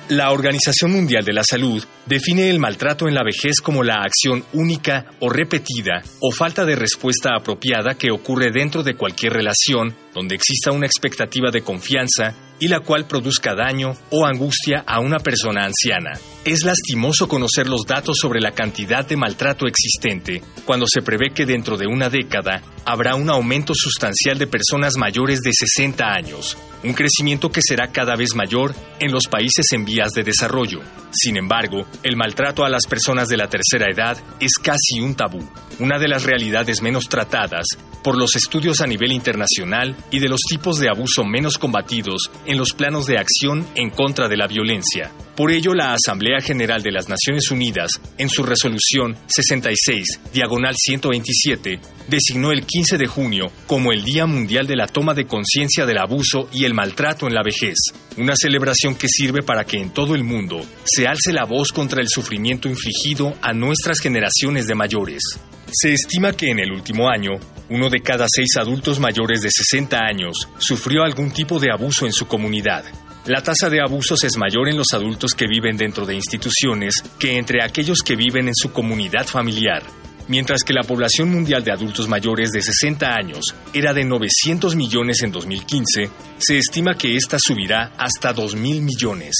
La 0.09 0.31
Organización 0.31 0.93
Mundial 0.93 1.23
de 1.23 1.35
la 1.35 1.43
Salud 1.45 1.85
define 2.07 2.49
el 2.49 2.59
maltrato 2.59 3.09
en 3.09 3.15
la 3.15 3.23
vejez 3.23 3.61
como 3.61 3.83
la 3.83 3.97
acción 3.97 4.43
única 4.55 5.05
o 5.21 5.29
repetida 5.29 6.03
o 6.23 6.33
falta 6.33 6.65
de 6.65 6.77
respuesta 6.77 7.37
apropiada 7.37 7.95
que 7.95 8.11
ocurre 8.11 8.51
dentro 8.51 8.83
de 8.83 8.95
cualquier 8.95 9.35
relación 9.35 9.95
donde 10.15 10.35
exista 10.35 10.73
una 10.73 10.87
expectativa 10.87 11.51
de 11.51 11.61
confianza 11.61 12.35
y 12.59 12.69
la 12.69 12.81
cual 12.81 13.07
produzca 13.07 13.55
daño 13.55 13.93
o 14.11 14.25
angustia 14.25 14.83
a 14.87 15.01
una 15.01 15.19
persona 15.19 15.67
anciana. 15.67 16.19
Es 16.45 16.65
lastimoso 16.65 17.29
conocer 17.29 17.69
los 17.69 17.85
datos 17.85 18.17
sobre 18.21 18.41
la 18.41 18.53
cantidad 18.53 19.05
de 19.05 19.17
maltrato 19.17 19.67
existente 19.67 20.43
cuando 20.65 20.87
se 20.87 21.03
prevé 21.03 21.31
que 21.35 21.45
dentro 21.45 21.77
de 21.77 21.87
una 21.87 22.09
década 22.09 22.63
habrá 22.85 23.17
un 23.17 23.29
aumento 23.29 23.75
sustancial 23.75 24.39
de 24.39 24.47
personas 24.47 24.97
mayores 24.97 25.41
de 25.41 25.51
60 25.53 26.05
años, 26.05 26.57
un 26.85 26.95
crecimiento 26.95 27.51
que 27.51 27.61
será 27.63 27.89
cada 27.89 28.15
vez 28.15 28.35
mayor 28.35 28.75
en 28.99 29.13
los 29.13 29.27
países 29.27 29.67
en 29.73 29.85
vías 29.85 30.13
de 30.13 30.23
desarrollo. 30.23 30.81
Sin 31.11 31.37
embargo, 31.37 31.87
el 32.03 32.17
maltrato 32.17 32.65
a 32.65 32.71
las 32.71 32.87
personas 32.87 33.29
de 33.29 33.37
la 33.37 33.49
tercera 33.49 33.87
edad 33.93 34.17
es 34.41 34.55
casi 34.55 35.01
un 35.01 35.15
tabú, 35.15 35.47
una 35.81 35.99
de 35.99 36.09
las 36.09 36.25
realidades 36.25 36.81
menos 36.81 37.09
tratadas 37.09 37.67
por 38.03 38.17
los 38.17 38.37
estudios 38.37 38.81
a 38.81 38.87
nivel 38.87 39.13
internacional 39.13 39.97
y 40.11 40.21
de 40.21 40.29
los 40.29 40.41
tipos 40.49 40.79
de 40.79 40.89
abuso 40.89 41.25
menos 41.25 41.59
combatidos 41.59 42.31
en 42.47 42.57
los 42.57 42.73
planos 42.73 43.07
de 43.07 43.19
acción 43.19 43.67
en 43.75 43.91
contra 43.91 44.29
de 44.29 44.37
la 44.37 44.47
violencia. 44.47 45.11
Por 45.37 45.53
ello, 45.53 45.75
la 45.75 45.93
Asamblea 45.93 46.28
General 46.41 46.83
de 46.83 46.93
las 46.93 47.09
Naciones 47.09 47.51
Unidas, 47.51 48.01
en 48.19 48.29
su 48.29 48.43
resolución 48.43 49.17
66, 49.27 50.21
diagonal 50.33 50.75
127, 50.77 51.81
designó 52.09 52.53
el 52.53 52.65
15 52.65 52.99
de 52.99 53.07
junio 53.07 53.51
como 53.67 53.93
el 53.93 54.05
Día 54.05 54.27
Mundial 54.27 54.67
de 54.67 54.77
la 54.77 54.87
Toma 54.87 55.15
de 55.15 55.27
Conciencia 55.27 55.87
del 55.87 55.99
Abuso 55.99 56.49
y 56.53 56.65
el 56.65 56.75
Maltrato 56.75 57.27
en 57.27 57.35
la 57.35 57.43
Vejez, 57.43 57.77
una 58.17 58.35
celebración 58.37 58.95
que 58.95 59.09
sirve 59.09 59.43
para 59.43 59.65
que 59.65 59.79
en 59.79 59.91
todo 59.91 60.15
el 60.15 60.25
mundo 60.25 60.61
se 60.85 61.07
alce 61.07 61.33
la 61.33 61.45
voz 61.45 61.73
contra 61.73 62.01
el 62.01 62.09
sufrimiento 62.09 62.69
infligido 62.69 63.35
a 63.43 63.53
nuestras 63.53 64.01
generaciones 64.01 64.67
de 64.67 64.75
mayores. 64.75 65.23
Se 65.71 65.93
estima 65.93 66.33
que 66.33 66.51
en 66.51 66.61
el 66.61 66.73
último 66.73 67.09
año, 67.11 67.33
uno 67.69 67.91
de 67.91 68.01
cada 68.01 68.27
seis 68.29 68.57
adultos 68.57 68.99
mayores 68.99 69.43
de 69.43 69.51
60 69.51 69.99
años 69.99 70.49
sufrió 70.59 71.03
algún 71.03 71.31
tipo 71.31 71.59
de 71.59 71.71
abuso 71.71 72.07
en 72.07 72.13
su 72.13 72.27
comunidad. 72.27 72.85
La 73.29 73.43
tasa 73.43 73.69
de 73.69 73.83
abusos 73.83 74.25
es 74.25 74.39
mayor 74.39 74.71
en 74.71 74.79
los 74.79 74.87
adultos 74.95 75.33
que 75.35 75.47
viven 75.47 75.77
dentro 75.77 76.07
de 76.07 76.15
instituciones 76.15 76.95
que 77.19 77.37
entre 77.37 77.63
aquellos 77.63 77.99
que 78.03 78.17
viven 78.17 78.49
en 78.49 78.55
su 78.55 78.73
comunidad 78.73 79.27
familiar. 79.27 79.83
Mientras 80.29 80.63
que 80.65 80.73
la 80.73 80.83
población 80.83 81.31
mundial 81.31 81.63
de 81.63 81.71
adultos 81.71 82.09
mayores 82.09 82.53
de 82.53 82.63
60 82.63 83.07
años 83.07 83.55
era 83.75 83.93
de 83.93 84.07
900 84.07 84.75
millones 84.77 85.23
en 85.23 85.33
2015, 85.33 86.09
se 86.39 86.57
estima 86.57 86.95
que 86.95 87.17
ésta 87.17 87.37
subirá 87.39 87.93
hasta 87.99 88.35
2.000 88.35 88.81
millones. 88.81 89.35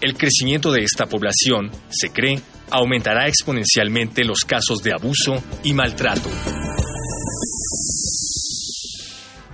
El 0.00 0.16
crecimiento 0.16 0.72
de 0.72 0.80
esta 0.80 1.04
población, 1.04 1.70
se 1.90 2.08
cree, 2.08 2.40
aumentará 2.70 3.28
exponencialmente 3.28 4.24
los 4.24 4.40
casos 4.46 4.78
de 4.82 4.94
abuso 4.94 5.44
y 5.62 5.74
maltrato. 5.74 6.30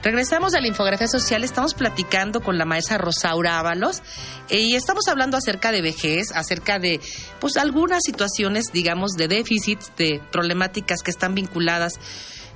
Regresamos 0.02 0.54
a 0.54 0.60
la 0.62 0.68
infografía 0.68 1.08
social, 1.08 1.44
estamos 1.44 1.74
platicando 1.74 2.40
con 2.40 2.56
la 2.56 2.64
maestra 2.64 2.96
Rosaura 2.96 3.58
Ábalos 3.58 4.02
eh, 4.48 4.60
y 4.60 4.74
estamos 4.74 5.06
hablando 5.08 5.36
acerca 5.36 5.72
de 5.72 5.82
vejez, 5.82 6.32
acerca 6.34 6.78
de 6.78 7.00
pues 7.38 7.58
algunas 7.58 8.02
situaciones, 8.02 8.72
digamos, 8.72 9.12
de 9.12 9.28
déficit, 9.28 9.78
de 9.98 10.22
problemáticas 10.32 11.02
que 11.02 11.10
están 11.10 11.34
vinculadas 11.34 12.00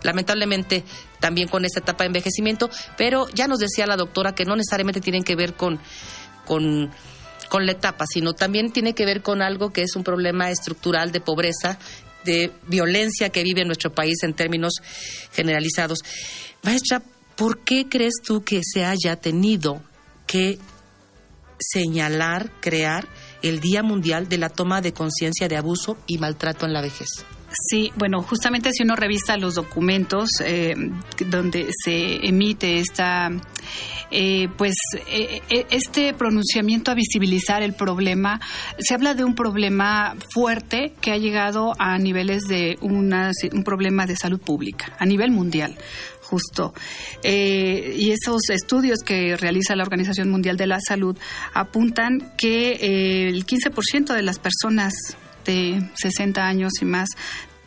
lamentablemente 0.03 0.85
también 1.21 1.49
con 1.49 1.67
esta 1.67 1.81
etapa 1.81 2.05
de 2.05 2.09
envejecimiento, 2.09 2.71
pero 2.97 3.29
ya 3.35 3.47
nos 3.47 3.59
decía 3.59 3.87
la 3.87 3.97
doctora 3.97 4.35
que 4.35 4.45
no 4.47 4.57
necesariamente 4.57 5.03
tienen 5.03 5.23
que 5.23 5.37
ver 5.37 5.55
con, 5.55 5.81
con, 6.47 6.91
con 7.51 7.67
la 7.67 7.73
etapa, 7.73 8.07
sino 8.07 8.33
también 8.33 8.73
tiene 8.73 8.95
que 8.95 9.05
ver 9.05 9.21
con 9.21 9.43
algo 9.43 9.71
que 9.71 9.83
es 9.83 9.97
un 9.97 10.05
problema 10.05 10.51
estructural 10.51 11.13
de 11.13 11.21
pobreza, 11.21 11.79
de 12.25 12.53
violencia 12.69 13.29
que 13.29 13.43
vive 13.43 13.65
nuestro 13.67 13.93
país 13.93 14.23
en 14.23 14.33
términos 14.33 14.75
generalizados. 15.33 15.99
Maestra, 16.63 17.03
¿por 17.37 17.61
qué 17.61 17.89
crees 17.89 18.15
tú 18.25 18.43
que 18.45 18.61
se 18.65 18.85
haya 18.85 19.17
tenido 19.17 19.83
que 20.27 20.59
señalar, 21.59 22.51
crear 22.61 23.07
el 23.43 23.61
Día 23.61 23.83
Mundial 23.83 24.29
de 24.29 24.39
la 24.39 24.49
Toma 24.49 24.81
de 24.81 24.93
Conciencia 24.93 25.49
de 25.49 25.57
Abuso 25.57 25.97
y 26.07 26.19
Maltrato 26.19 26.67
en 26.67 26.73
la 26.73 26.83
Vejez? 26.83 27.25
Sí, 27.57 27.93
bueno, 27.97 28.23
justamente 28.23 28.73
si 28.73 28.83
uno 28.83 28.97
revisa 28.97 29.37
los 29.37 29.55
documentos 29.55 30.29
eh, 30.45 30.75
donde 31.27 31.69
se 31.85 32.27
emite 32.27 32.81
esta, 32.81 33.31
eh, 34.11 34.49
pues, 34.57 34.75
eh, 35.09 35.41
este 35.71 36.15
pronunciamiento 36.15 36.91
a 36.91 36.95
visibilizar 36.95 37.63
el 37.63 37.75
problema, 37.75 38.41
se 38.79 38.95
habla 38.95 39.15
de 39.15 39.23
un 39.23 39.37
problema 39.37 40.17
fuerte 40.33 40.95
que 41.01 41.13
ha 41.13 41.17
llegado 41.17 41.75
a 41.79 41.97
niveles 41.99 42.43
de 42.49 42.77
una, 42.81 43.31
un 43.53 43.63
problema 43.63 44.07
de 44.07 44.17
salud 44.17 44.41
pública 44.41 44.93
a 44.99 45.07
nivel 45.07 45.31
mundial 45.31 45.77
justo. 46.25 46.75
Eh, 47.23 47.95
y 47.97 48.11
esos 48.11 48.49
estudios 48.51 49.01
que 49.05 49.37
realiza 49.37 49.77
la 49.77 49.85
Organización 49.85 50.31
Mundial 50.31 50.57
de 50.57 50.67
la 50.67 50.81
Salud 50.81 51.17
apuntan 51.53 52.33
que 52.37 52.73
eh, 52.73 53.29
el 53.29 53.47
15% 53.47 54.15
de 54.15 54.23
las 54.23 54.39
personas 54.39 54.93
de 55.45 55.91
60 55.95 56.47
años 56.47 56.73
y 56.81 56.85
más 56.85 57.09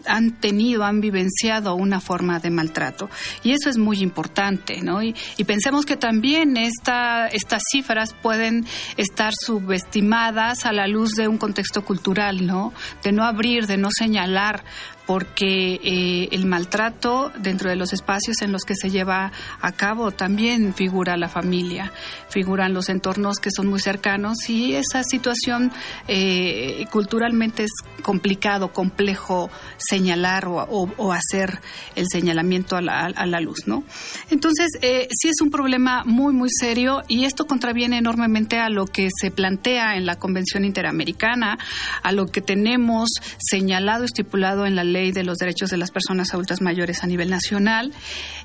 han 0.07 0.31
tenido, 0.31 0.83
han 0.83 1.01
vivenciado 1.01 1.75
una 1.75 1.99
forma 1.99 2.39
de 2.39 2.49
maltrato. 2.49 3.09
Y 3.43 3.51
eso 3.51 3.69
es 3.69 3.77
muy 3.77 3.99
importante, 3.99 4.81
¿no? 4.81 5.03
Y, 5.03 5.15
pensemos 5.45 5.85
que 5.85 5.95
también 5.95 6.57
esta, 6.57 7.27
estas 7.27 7.63
cifras 7.71 8.13
pueden 8.13 8.65
estar 8.97 9.33
subestimadas 9.33 10.65
a 10.65 10.73
la 10.73 10.87
luz 10.87 11.11
de 11.11 11.27
un 11.27 11.37
contexto 11.37 11.83
cultural, 11.83 12.45
¿no? 12.45 12.73
De 13.03 13.11
no 13.11 13.23
abrir, 13.23 13.67
de 13.67 13.77
no 13.77 13.89
señalar 13.91 14.63
porque 15.07 15.79
eh, 15.81 16.27
el 16.33 16.45
maltrato 16.45 17.31
dentro 17.39 17.69
de 17.69 17.77
los 17.77 17.93
espacios 17.93 18.41
en 18.41 18.51
los 18.51 18.63
que 18.63 18.75
se 18.75 18.89
lleva 18.89 19.31
a 19.61 19.71
cabo 19.71 20.11
también 20.11 20.73
figura 20.75 21.15
la 21.15 21.29
familia, 21.29 21.93
figuran 22.29 22.73
los 22.73 22.89
entornos 22.89 23.37
que 23.37 23.49
son 23.49 23.67
muy 23.67 23.79
cercanos 23.79 24.49
y 24.49 24.75
esa 24.75 25.03
situación 25.03 25.71
eh, 26.09 26.85
culturalmente 26.91 27.63
es 27.63 27.71
complicado, 28.03 28.73
complejo 28.73 29.49
señalar 29.77 30.45
o, 30.47 31.13
hacer 31.13 31.61
el 31.95 32.05
señalamiento 32.11 32.75
a 32.75 32.81
la, 32.81 33.39
luz, 33.39 33.65
¿no? 33.65 33.83
Entonces, 34.29 34.67
eh, 34.81 35.07
sí 35.09 35.29
es 35.29 35.39
un 35.41 35.49
problema 35.49 36.03
muy, 36.05 36.33
muy 36.33 36.49
serio 36.49 37.01
y 37.07 37.23
esto 37.23 37.45
contraviene 37.45 37.97
enormemente 37.97 38.59
a 38.59 38.69
lo 38.69 38.85
que 38.85 39.07
se 39.21 39.31
plantea 39.31 39.95
en 39.95 40.05
la 40.05 40.17
Convención 40.17 40.65
Interamericana, 40.65 41.57
a 42.03 42.11
lo 42.11 42.25
que 42.25 42.41
tenemos 42.41 43.09
señalado, 43.37 44.03
estipulado 44.03 44.65
en 44.65 44.75
la 44.75 44.83
ley 44.83 44.96
Ley 44.97 45.11
de 45.11 45.23
los 45.23 45.37
Derechos 45.37 45.69
de 45.69 45.77
las 45.77 45.91
Personas 45.91 46.33
Adultas 46.33 46.59
Mayores 46.59 47.03
a 47.03 47.07
nivel 47.07 47.29
nacional, 47.29 47.93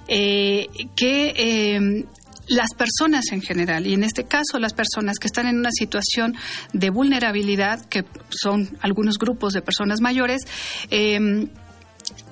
eh, 0.06 0.66
que 0.94 1.32
eh, 1.34 2.04
las 2.46 2.74
personas 2.76 3.24
en 3.32 3.40
general, 3.40 3.86
y 3.86 3.94
en 3.94 4.04
este 4.04 4.24
caso 4.24 4.58
las 4.58 4.74
personas 4.74 5.18
que 5.18 5.28
están 5.28 5.46
en 5.46 5.58
una 5.58 5.70
situación 5.72 6.34
de 6.74 6.90
vulnerabilidad, 6.90 7.86
que 7.86 8.04
son 8.28 8.76
algunos 8.82 9.16
grupos 9.18 9.54
de 9.54 9.62
personas 9.62 10.00
mayores, 10.02 10.42
eh, 10.90 11.48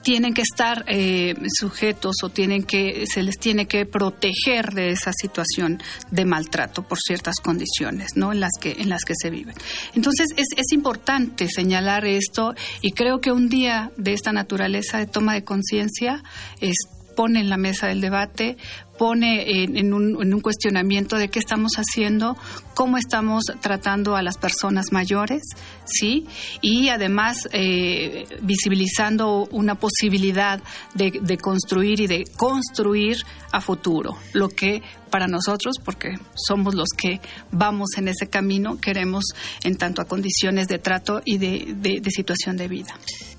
tienen 0.02 0.34
que 0.34 0.42
estar 0.42 0.84
eh, 0.88 1.34
sujetos 1.58 2.16
o 2.22 2.28
tienen 2.30 2.64
que 2.64 3.04
se 3.06 3.22
les 3.22 3.38
tiene 3.38 3.66
que 3.66 3.86
proteger 3.86 4.72
de 4.72 4.90
esa 4.90 5.12
situación 5.12 5.82
de 6.10 6.24
maltrato 6.24 6.82
por 6.82 6.98
ciertas 6.98 7.36
condiciones 7.36 8.16
no 8.16 8.32
en 8.32 8.40
las 8.40 8.52
que 8.60 8.72
en 8.72 8.88
las 8.88 9.04
que 9.04 9.14
se 9.14 9.30
viven. 9.30 9.54
Entonces 9.94 10.28
es, 10.36 10.46
es 10.56 10.72
importante 10.72 11.48
señalar 11.48 12.06
esto 12.06 12.54
y 12.80 12.92
creo 12.92 13.20
que 13.20 13.32
un 13.32 13.48
día 13.48 13.92
de 13.96 14.12
esta 14.12 14.32
naturaleza 14.32 14.98
de 14.98 15.06
toma 15.06 15.34
de 15.34 15.44
conciencia 15.44 16.22
es 16.60 16.76
pone 17.20 17.40
en 17.40 17.50
la 17.50 17.56
mesa 17.56 17.86
del 17.86 18.00
debate, 18.00 18.56
pone 19.00 19.64
en, 19.64 19.95
un, 19.95 20.40
cuestionamiento 20.42 21.16
de 21.16 21.30
qué 21.30 21.38
estamos 21.38 21.73
haciendo, 21.76 22.37
cómo 22.75 22.99
estamos 22.99 23.45
tratando 23.62 24.14
a 24.14 24.21
las 24.21 24.37
personas 24.37 24.92
mayores, 24.92 25.40
¿sí? 25.87 26.26
Y 26.61 26.90
además 26.90 27.49
eh, 27.52 28.26
visibilizando 28.42 29.49
una 29.52 29.76
posibilidad 29.76 30.61
de, 30.92 31.38
construir 31.38 32.00
y 32.00 32.09
de 32.09 32.25
construir 32.37 33.16
a 33.52 33.62
futuro, 33.62 34.19
lo 34.35 34.50
que 34.50 34.83
para 35.09 35.28
nosotros, 35.28 35.76
porque 35.83 36.19
somos 36.35 36.75
los 36.75 36.90
que 36.95 37.23
vamos 37.52 37.97
en 37.97 38.09
ese 38.09 38.28
camino, 38.28 38.78
queremos 38.83 39.25
en 39.64 39.76
tanto 39.78 40.02
a 40.02 40.04
condiciones 40.04 40.69
de 40.69 40.78
trato 40.78 41.23
y 41.25 41.38
de, 41.38 42.00
de 42.02 42.11
situación 42.11 42.59
de 42.59 42.69
vida. 42.69 42.95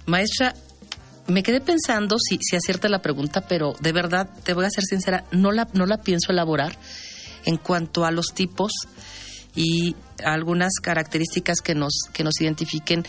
Maestra, 0.07 0.55
me 1.27 1.43
quedé 1.43 1.61
pensando 1.61 2.17
si, 2.19 2.37
si 2.41 2.55
acierta 2.55 2.89
la 2.89 3.01
pregunta, 3.01 3.41
pero 3.47 3.73
de 3.79 3.91
verdad, 3.91 4.29
te 4.43 4.53
voy 4.53 4.65
a 4.65 4.69
ser 4.69 4.83
sincera, 4.83 5.25
no 5.31 5.51
la, 5.51 5.67
no 5.73 5.85
la 5.85 5.97
pienso 5.97 6.31
elaborar 6.31 6.77
en 7.45 7.57
cuanto 7.57 8.05
a 8.05 8.11
los 8.11 8.33
tipos 8.33 8.71
y 9.55 9.95
algunas 10.23 10.73
características 10.81 11.61
que 11.61 11.75
nos, 11.75 11.93
que 12.13 12.23
nos 12.23 12.39
identifiquen 12.39 13.05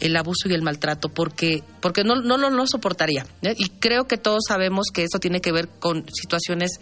el 0.00 0.16
abuso 0.16 0.48
y 0.48 0.54
el 0.54 0.62
maltrato, 0.62 1.08
porque, 1.08 1.62
porque 1.80 2.04
no, 2.04 2.16
no, 2.16 2.38
lo 2.38 2.66
soportaría. 2.66 3.26
¿eh? 3.42 3.54
Y 3.56 3.68
creo 3.68 4.06
que 4.06 4.16
todos 4.16 4.44
sabemos 4.48 4.86
que 4.92 5.04
esto 5.04 5.18
tiene 5.18 5.40
que 5.40 5.52
ver 5.52 5.68
con 5.68 6.06
situaciones 6.12 6.80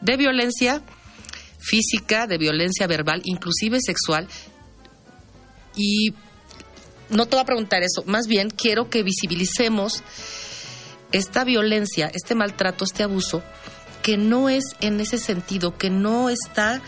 de 0.00 0.16
violencia 0.16 0.82
física, 1.58 2.26
de 2.26 2.38
violencia 2.38 2.86
verbal, 2.86 3.22
inclusive 3.24 3.78
sexual, 3.80 4.28
y 5.76 6.12
no 7.12 7.26
te 7.26 7.36
voy 7.36 7.42
a 7.42 7.46
preguntar 7.46 7.82
eso, 7.82 8.02
más 8.06 8.26
bien 8.26 8.50
quiero 8.50 8.88
que 8.90 9.02
visibilicemos 9.02 10.02
esta 11.12 11.44
violencia, 11.44 12.10
este 12.12 12.34
maltrato, 12.34 12.84
este 12.84 13.02
abuso, 13.02 13.42
que 14.02 14.16
no 14.16 14.48
es 14.48 14.64
en 14.80 15.00
ese 15.00 15.18
sentido, 15.18 15.76
que 15.76 15.90
no 15.90 16.30
está 16.30 16.80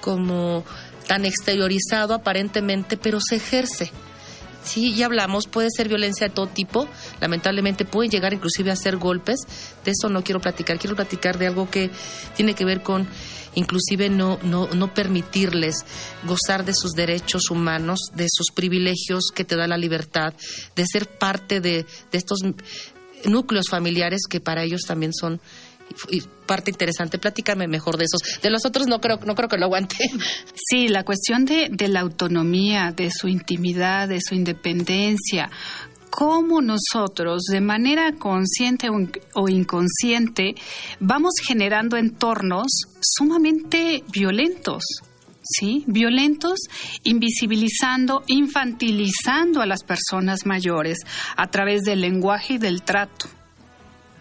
como 0.00 0.64
tan 1.06 1.24
exteriorizado 1.24 2.14
aparentemente, 2.14 2.96
pero 2.96 3.18
se 3.20 3.36
ejerce. 3.36 3.90
Sí, 4.62 4.94
ya 4.94 5.06
hablamos, 5.06 5.46
puede 5.46 5.68
ser 5.74 5.88
violencia 5.88 6.28
de 6.28 6.34
todo 6.34 6.46
tipo, 6.46 6.86
lamentablemente 7.20 7.86
pueden 7.86 8.10
llegar 8.10 8.34
inclusive 8.34 8.70
a 8.70 8.76
ser 8.76 8.98
golpes, 8.98 9.40
de 9.84 9.92
eso 9.92 10.10
no 10.10 10.22
quiero 10.22 10.40
platicar, 10.40 10.78
quiero 10.78 10.94
platicar 10.94 11.38
de 11.38 11.46
algo 11.46 11.70
que 11.70 11.90
tiene 12.36 12.54
que 12.54 12.66
ver 12.66 12.82
con 12.82 13.08
inclusive 13.54 14.10
no, 14.10 14.38
no, 14.42 14.68
no 14.68 14.94
permitirles 14.94 15.84
gozar 16.24 16.64
de 16.64 16.74
sus 16.74 16.92
derechos 16.92 17.50
humanos, 17.50 17.98
de 18.14 18.26
sus 18.30 18.50
privilegios 18.54 19.30
que 19.34 19.44
te 19.44 19.56
da 19.56 19.66
la 19.66 19.76
libertad, 19.76 20.34
de 20.76 20.84
ser 20.86 21.06
parte 21.06 21.60
de, 21.60 21.84
de 22.12 22.18
estos 22.18 22.40
núcleos 23.24 23.68
familiares 23.68 24.22
que 24.28 24.40
para 24.40 24.62
ellos 24.62 24.82
también 24.86 25.12
son 25.12 25.40
parte 26.46 26.70
interesante. 26.70 27.18
Platícame 27.18 27.66
mejor 27.66 27.96
de 27.96 28.04
esos. 28.04 28.40
De 28.40 28.50
los 28.50 28.64
otros 28.64 28.86
no 28.86 29.00
creo, 29.00 29.18
no 29.24 29.34
creo 29.34 29.48
que 29.48 29.56
lo 29.56 29.66
aguante. 29.66 29.96
Sí, 30.70 30.86
la 30.88 31.04
cuestión 31.04 31.46
de, 31.46 31.68
de 31.70 31.88
la 31.88 32.00
autonomía, 32.00 32.92
de 32.92 33.10
su 33.10 33.26
intimidad, 33.26 34.08
de 34.08 34.20
su 34.20 34.36
independencia, 34.36 35.50
cómo 36.10 36.60
nosotros, 36.60 37.42
de 37.50 37.60
manera 37.60 38.12
consciente 38.12 38.88
o 39.34 39.48
inconsciente, 39.48 40.54
vamos 40.98 41.34
generando 41.46 41.96
entornos 41.96 42.66
sumamente 43.00 44.04
violentos. 44.12 44.82
¿sí? 45.42 45.84
Violentos, 45.86 46.58
invisibilizando, 47.04 48.22
infantilizando 48.26 49.60
a 49.60 49.66
las 49.66 49.82
personas 49.82 50.46
mayores 50.46 50.98
a 51.36 51.50
través 51.50 51.82
del 51.82 52.02
lenguaje 52.02 52.54
y 52.54 52.58
del 52.58 52.82
trato, 52.82 53.26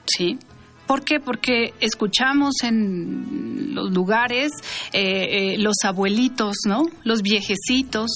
¿sí? 0.05 0.39
¿Por 0.87 1.03
qué? 1.03 1.19
Porque 1.19 1.75
escuchamos 1.79 2.55
en 2.63 3.75
los 3.75 3.91
lugares 3.91 4.51
eh, 4.91 5.53
eh, 5.53 5.57
los 5.59 5.75
abuelitos, 5.83 6.55
¿no? 6.65 6.81
Los 7.03 7.21
viejecitos, 7.21 8.09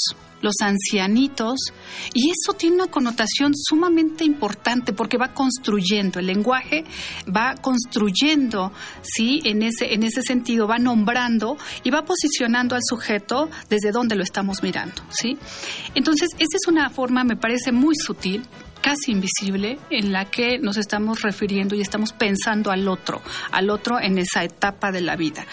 los 0.43 0.55
ancianitos, 0.61 1.57
y 2.13 2.29
eso 2.29 2.55
tiene 2.55 2.75
una 2.75 2.87
connotación 2.87 3.53
sumamente 3.55 4.23
importante 4.23 4.93
porque 4.93 5.17
va 5.17 5.33
construyendo, 5.33 6.19
el 6.19 6.27
lenguaje 6.27 6.83
va 7.25 7.55
construyendo, 7.55 8.71
¿sí? 9.01 9.39
En 9.45 9.63
ese, 9.63 9.93
en 9.93 10.03
ese 10.03 10.21
sentido, 10.21 10.67
va 10.67 10.77
nombrando 10.77 11.57
y 11.83 11.89
va 11.89 12.03
posicionando 12.03 12.75
al 12.75 12.81
sujeto 12.87 13.49
desde 13.69 13.91
donde 13.91 14.15
lo 14.15 14.23
estamos 14.23 14.61
mirando, 14.61 15.01
¿sí? 15.09 15.37
Entonces, 15.95 16.29
esa 16.37 16.57
es 16.61 16.67
una 16.67 16.89
forma, 16.89 17.23
me 17.23 17.37
parece, 17.37 17.71
muy 17.71 17.95
sutil 17.95 18.45
casi 18.81 19.13
invisible 19.13 19.79
en 19.89 20.11
la 20.11 20.25
que 20.25 20.59
nos 20.59 20.75
estamos 20.75 21.21
refiriendo 21.21 21.73
y 21.73 21.79
estamos 21.79 22.11
pensando 22.11 22.69
al 22.69 22.89
otro, 22.89 23.21
al 23.51 23.69
otro 23.69 23.97
en 24.01 24.17
esa 24.17 24.43
etapa 24.43 24.91
de 24.91 24.99
la 24.99 25.15
vida 25.15 25.45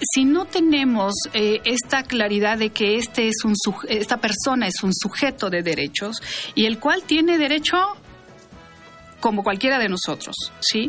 si 0.00 0.24
no 0.24 0.44
tenemos 0.44 1.14
eh, 1.32 1.60
esta 1.64 2.02
claridad 2.02 2.58
de 2.58 2.70
que 2.70 2.96
este 2.96 3.28
es 3.28 3.44
un 3.44 3.54
esta 3.88 4.18
persona 4.18 4.66
es 4.66 4.82
un 4.82 4.92
sujeto 4.94 5.50
de 5.50 5.62
derechos 5.62 6.20
y 6.54 6.66
el 6.66 6.78
cual 6.78 7.02
tiene 7.04 7.38
derecho 7.38 7.96
como 9.26 9.42
cualquiera 9.42 9.80
de 9.80 9.88
nosotros, 9.88 10.36
¿sí? 10.60 10.88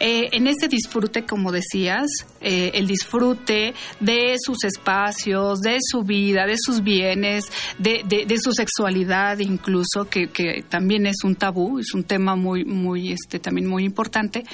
Eh, 0.00 0.30
en 0.32 0.46
ese 0.46 0.68
disfrute, 0.68 1.26
como 1.26 1.52
decías, 1.52 2.06
eh, 2.40 2.70
el 2.72 2.86
disfrute 2.86 3.74
de 4.00 4.36
sus 4.42 4.64
espacios, 4.64 5.60
de 5.60 5.76
su 5.82 6.02
vida, 6.02 6.46
de 6.46 6.56
sus 6.58 6.82
bienes, 6.82 7.44
de, 7.78 8.00
de, 8.06 8.38
su 8.38 8.52
sexualidad 8.52 9.38
incluso, 9.38 10.08
que, 10.08 10.64
también 10.66 11.04
es 11.04 11.24
un 11.24 11.36
tabú, 11.36 11.78
es 11.78 11.92
un 11.92 12.04
tema 12.04 12.36
muy, 12.36 12.64
muy, 12.64 13.12
este, 13.12 13.38
también 13.38 13.68
muy 13.68 13.84
importante, 13.84 14.44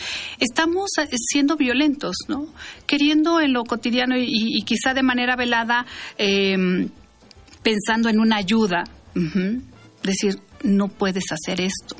estamos 0.40 0.90
siendo 1.30 1.56
violentos, 1.56 2.16
¿no? 2.26 2.48
Queriendo 2.84 3.40
en 3.40 3.52
lo 3.52 3.62
cotidiano 3.62 4.16
y, 4.18 4.60
quizá 4.62 4.92
de 4.92 5.04
manera 5.04 5.36
velada, 5.36 5.86
em, 6.18 6.88
pensando 7.62 8.08
en 8.08 8.18
una 8.18 8.38
ayuda, 8.38 8.82
decir, 10.02 10.40
no 10.64 10.88
puedes 10.88 11.26
hacer 11.30 11.60
esto 11.60 11.94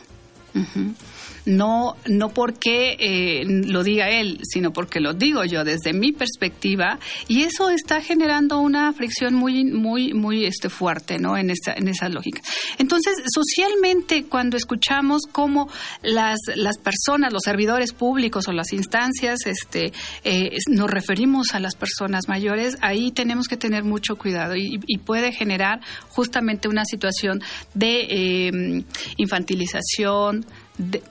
no, 1.47 1.97
no 2.07 2.29
porque 2.31 2.97
eh, 2.99 3.45
lo 3.47 3.83
diga 3.83 4.11
él, 4.11 4.41
sino 4.43 4.73
porque 4.73 5.01
lo 5.01 5.15
digo 5.15 5.45
yo 5.45 5.65
desde 5.65 5.93
mi 5.93 6.13
perspectiva, 6.13 6.99
y 7.29 7.43
eso 7.43 7.71
está 7.71 8.01
generando 8.01 8.61
una 8.61 8.93
fricción 8.93 9.35
muy, 9.35 9.65
muy, 9.65 10.13
muy 10.15 10.45
este, 10.47 10.69
fuerte, 10.69 11.19
¿no? 11.19 11.37
En 11.37 11.51
esa, 11.51 11.73
en 11.73 11.89
esa 11.89 12.09
lógica. 12.09 12.43
Entonces, 12.79 13.15
socialmente, 13.33 14.25
cuando 14.25 14.57
escuchamos 14.57 15.23
cómo 15.31 15.69
las, 16.03 16.39
las 16.55 16.79
personas, 16.79 17.33
los 17.33 17.43
servidores 17.43 17.93
públicos 17.93 18.49
o 18.49 18.53
las 18.53 18.73
instancias, 18.73 19.47
este, 19.47 19.93
eh, 20.25 20.57
nos 20.69 20.91
referimos 20.91 21.55
a 21.55 21.61
las 21.61 21.75
personas 21.75 22.29
mayores, 22.29 22.77
ahí 22.81 23.13
tenemos 23.13 23.47
que 23.49 23.57
tener 23.57 23.85
mucho 23.85 24.17
cuidado 24.17 24.57
y, 24.57 24.79
puede 25.05 25.33
generar 25.33 25.81
justamente 26.09 26.69
una 26.69 26.85
situación 26.85 27.41
de 27.75 28.07
eh, 28.11 28.85
infantilización, 29.17 30.45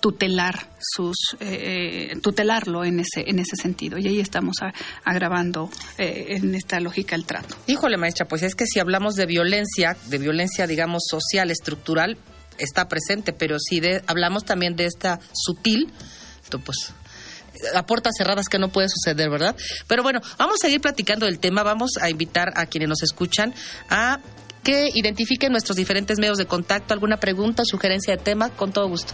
tutelar 0.02 0.68
sus 0.80 1.16
eh, 1.40 2.18
tutelarlo 2.24 2.84
en 2.86 3.02
ese 3.02 3.30
en 3.30 3.40
ese 3.40 3.56
sentido 3.56 4.00
y 4.00 4.08
ahí 4.08 4.20
estamos 4.20 4.58
agravando 5.04 5.70
eh, 5.98 6.28
en 6.30 6.56
esta 6.56 6.80
lógica 6.80 7.16
el 7.16 7.26
trato. 7.26 7.56
Híjole 7.68 7.98
maestra, 7.98 8.28
pues 8.28 8.42
es 8.42 8.56
que 8.56 8.66
si 8.66 8.80
hablamos 8.80 9.16
de 9.16 9.26
violencia, 9.26 9.96
de 10.08 10.18
violencia 10.18 10.66
digamos 10.66 11.04
social 11.10 11.52
estructural 11.52 12.18
está 12.58 12.88
presente, 12.88 13.32
pero 13.34 13.58
si 13.60 13.80
de, 13.80 14.02
hablamos 14.08 14.44
también 14.44 14.76
de 14.76 14.86
esta 14.86 15.20
sutil, 15.34 15.92
pues 16.66 16.94
a 17.76 17.86
puertas 17.86 18.14
cerradas 18.18 18.48
que 18.48 18.58
no 18.58 18.70
puede 18.70 18.90
suceder, 18.90 19.30
¿verdad? 19.30 19.56
Pero 19.88 20.04
bueno, 20.04 20.22
vamos 20.38 20.56
a 20.56 20.68
seguir 20.68 20.82
platicando 20.82 21.26
del 21.26 21.40
tema, 21.40 21.64
vamos 21.64 21.92
a 22.02 22.10
invitar 22.10 22.54
a 22.56 22.66
quienes 22.66 22.90
nos 22.90 23.04
escuchan 23.04 23.54
a 23.90 24.20
que 24.64 24.90
identifiquen 24.94 25.52
nuestros 25.52 25.78
diferentes 25.78 26.20
medios 26.20 26.38
de 26.38 26.46
contacto, 26.46 26.94
alguna 26.94 27.18
pregunta, 27.18 27.64
sugerencia 27.66 28.16
de 28.16 28.24
tema, 28.24 28.50
con 28.50 28.72
todo 28.72 28.88
gusto. 28.88 29.14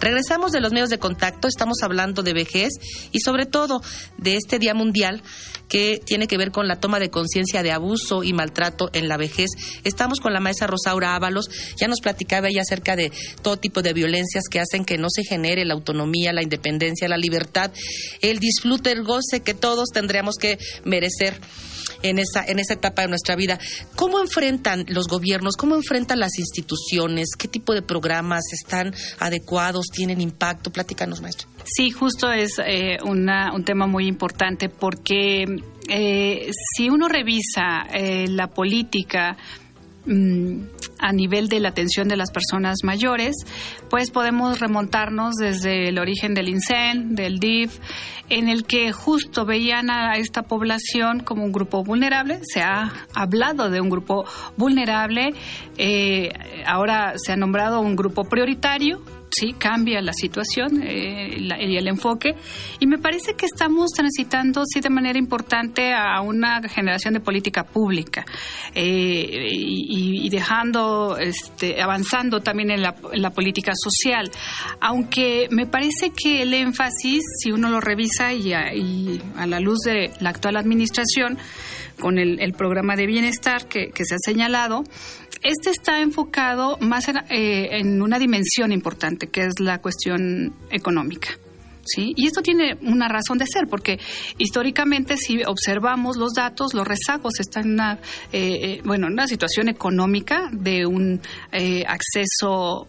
Regresamos 0.00 0.52
de 0.52 0.60
los 0.60 0.72
medios 0.72 0.90
de 0.90 0.98
contacto, 0.98 1.48
estamos 1.48 1.78
hablando 1.82 2.22
de 2.22 2.34
vejez 2.34 2.70
y 3.12 3.20
sobre 3.20 3.46
todo 3.46 3.80
de 4.18 4.36
este 4.36 4.58
Día 4.58 4.74
Mundial 4.74 5.22
que 5.68 6.00
tiene 6.04 6.26
que 6.26 6.36
ver 6.36 6.52
con 6.52 6.68
la 6.68 6.80
toma 6.80 7.00
de 7.00 7.10
conciencia 7.10 7.62
de 7.62 7.72
abuso 7.72 8.22
y 8.22 8.32
maltrato 8.32 8.90
en 8.92 9.08
la 9.08 9.16
vejez. 9.16 9.50
Estamos 9.84 10.20
con 10.20 10.32
la 10.32 10.40
maestra 10.40 10.66
Rosaura 10.66 11.14
Ábalos, 11.14 11.48
ya 11.76 11.88
nos 11.88 12.00
platicaba 12.00 12.48
ella 12.48 12.62
acerca 12.62 12.96
de 12.96 13.10
todo 13.42 13.56
tipo 13.56 13.82
de 13.82 13.92
violencias 13.92 14.44
que 14.50 14.60
hacen 14.60 14.84
que 14.84 14.98
no 14.98 15.08
se 15.10 15.24
genere 15.24 15.64
la 15.64 15.74
autonomía, 15.74 16.32
la 16.32 16.42
independencia, 16.42 17.08
la 17.08 17.16
libertad, 17.16 17.72
el 18.20 18.38
disfrute, 18.38 18.92
el 18.92 19.02
goce 19.02 19.40
que 19.40 19.54
todos 19.54 19.88
tendríamos 19.92 20.36
que 20.36 20.58
merecer 20.84 21.40
en 22.02 22.18
esa, 22.18 22.44
en 22.44 22.58
esa 22.58 22.74
etapa 22.74 23.02
de 23.02 23.08
nuestra 23.08 23.36
vida. 23.36 23.58
¿Cómo 23.94 24.20
enfrentan 24.20 24.84
los 24.88 25.08
gobiernos, 25.08 25.56
cómo 25.56 25.74
enfrentan 25.74 26.20
las 26.20 26.38
instituciones, 26.38 27.30
qué 27.38 27.48
tipo 27.48 27.74
de 27.74 27.82
programas 27.82 28.44
están 28.52 28.94
adecuados 29.18 29.85
tienen 29.90 30.20
impacto? 30.20 30.70
Platícanos, 30.70 31.20
maestra. 31.20 31.48
Sí, 31.64 31.90
justo 31.90 32.30
es 32.30 32.58
eh, 32.64 32.98
un 33.04 33.64
tema 33.64 33.86
muy 33.86 34.06
importante 34.06 34.68
porque 34.68 35.44
eh, 35.88 36.50
si 36.74 36.88
uno 36.88 37.08
revisa 37.08 37.86
eh, 37.92 38.26
la 38.28 38.48
política 38.48 39.36
mm, 40.06 40.60
a 40.98 41.12
nivel 41.12 41.48
de 41.48 41.60
la 41.60 41.68
atención 41.68 42.08
de 42.08 42.16
las 42.16 42.30
personas 42.30 42.78
mayores, 42.82 43.34
pues 43.90 44.10
podemos 44.10 44.60
remontarnos 44.60 45.34
desde 45.34 45.88
el 45.88 45.98
origen 45.98 46.34
del 46.34 46.48
INSEN, 46.48 47.14
del 47.14 47.38
DIF, 47.38 47.78
en 48.28 48.48
el 48.48 48.64
que 48.64 48.92
justo 48.92 49.44
veían 49.44 49.90
a 49.90 50.16
esta 50.16 50.42
población 50.42 51.20
como 51.20 51.44
un 51.44 51.52
grupo 51.52 51.84
vulnerable. 51.84 52.40
Se 52.42 52.60
ha 52.62 52.92
hablado 53.14 53.70
de 53.70 53.80
un 53.80 53.90
grupo 53.90 54.24
vulnerable, 54.56 55.32
eh, 55.76 56.32
ahora 56.66 57.14
se 57.16 57.32
ha 57.32 57.36
nombrado 57.36 57.80
un 57.80 57.96
grupo 57.96 58.24
prioritario 58.24 59.02
sí 59.30 59.52
cambia 59.52 60.00
la 60.00 60.12
situación 60.12 60.82
eh, 60.82 61.36
y 61.38 61.76
el 61.76 61.88
enfoque 61.88 62.34
y 62.78 62.86
me 62.86 62.98
parece 62.98 63.34
que 63.34 63.46
estamos 63.46 63.90
transitando 63.90 64.62
sí 64.64 64.80
de 64.80 64.90
manera 64.90 65.18
importante 65.18 65.92
a 65.92 66.20
una 66.20 66.62
generación 66.68 67.14
de 67.14 67.20
política 67.20 67.64
pública 67.64 68.24
eh, 68.74 69.48
y, 69.52 70.28
dejando 70.30 70.85
este, 71.18 71.80
avanzando 71.80 72.40
también 72.40 72.70
en 72.70 72.82
la, 72.82 73.30
política 73.30 73.72
social 73.74 74.30
aunque 74.80 75.48
me 75.50 75.66
parece 75.66 76.10
que 76.10 76.42
el 76.42 76.54
énfasis 76.54 77.22
si 77.38 77.50
uno 77.50 77.68
lo 77.68 77.80
revisa 77.80 78.32
y 78.32 78.52
a, 78.52 79.46
la 79.46 79.60
luz 79.60 79.80
de 79.80 80.10
la 80.20 80.30
actual 80.30 80.56
administración 80.56 81.38
con 82.00 82.18
el, 82.18 82.52
programa 82.52 82.94
de 82.94 83.06
bienestar 83.06 83.66
que, 83.66 83.90
se 83.94 84.14
ha 84.14 84.18
señalado 84.18 84.84
este 85.42 85.70
está 85.70 86.00
enfocado 86.00 86.78
más 86.80 87.08
eh, 87.08 87.68
en, 87.78 88.02
una 88.02 88.18
dimensión 88.18 88.72
importante, 88.72 89.28
que 89.28 89.42
es 89.42 89.60
la 89.60 89.80
cuestión 89.80 90.54
económica. 90.70 91.30
¿Sí? 91.86 92.12
Y 92.16 92.26
esto 92.26 92.42
tiene 92.42 92.76
una 92.82 93.08
razón 93.08 93.38
de 93.38 93.46
ser, 93.46 93.68
porque 93.68 93.98
históricamente 94.38 95.16
si 95.16 95.42
observamos 95.44 96.16
los 96.16 96.32
datos, 96.34 96.74
los 96.74 96.86
rezagos 96.86 97.38
están 97.38 97.66
en 97.66 97.72
una, 97.74 97.92
eh, 98.32 98.58
eh, 98.62 98.80
bueno, 98.84 99.06
en 99.06 99.12
una 99.12 99.26
situación 99.26 99.68
económica 99.68 100.48
de 100.52 100.84
un 100.84 101.20
acceso 101.86 102.86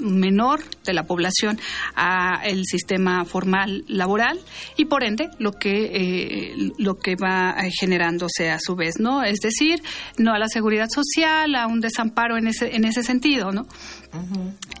menor 0.00 0.60
de 0.84 0.92
la 0.92 1.04
población 1.04 1.58
a 1.94 2.40
el 2.44 2.64
sistema 2.64 3.24
formal 3.24 3.84
laboral 3.86 4.38
y 4.76 4.86
por 4.86 5.04
ende 5.04 5.30
lo 5.38 5.52
que 5.52 5.90
eh, 5.92 6.72
lo 6.78 6.98
que 6.98 7.16
va 7.16 7.56
generándose 7.78 8.50
a 8.50 8.58
su 8.58 8.76
vez 8.76 8.98
no 8.98 9.22
es 9.22 9.40
decir 9.40 9.82
no 10.18 10.32
a 10.32 10.38
la 10.38 10.48
seguridad 10.48 10.88
social 10.88 11.54
a 11.54 11.66
un 11.66 11.80
desamparo 11.80 12.36
en 12.36 12.48
ese 12.48 12.74
en 12.74 12.84
ese 12.84 13.02
sentido 13.02 13.52
no 13.52 13.66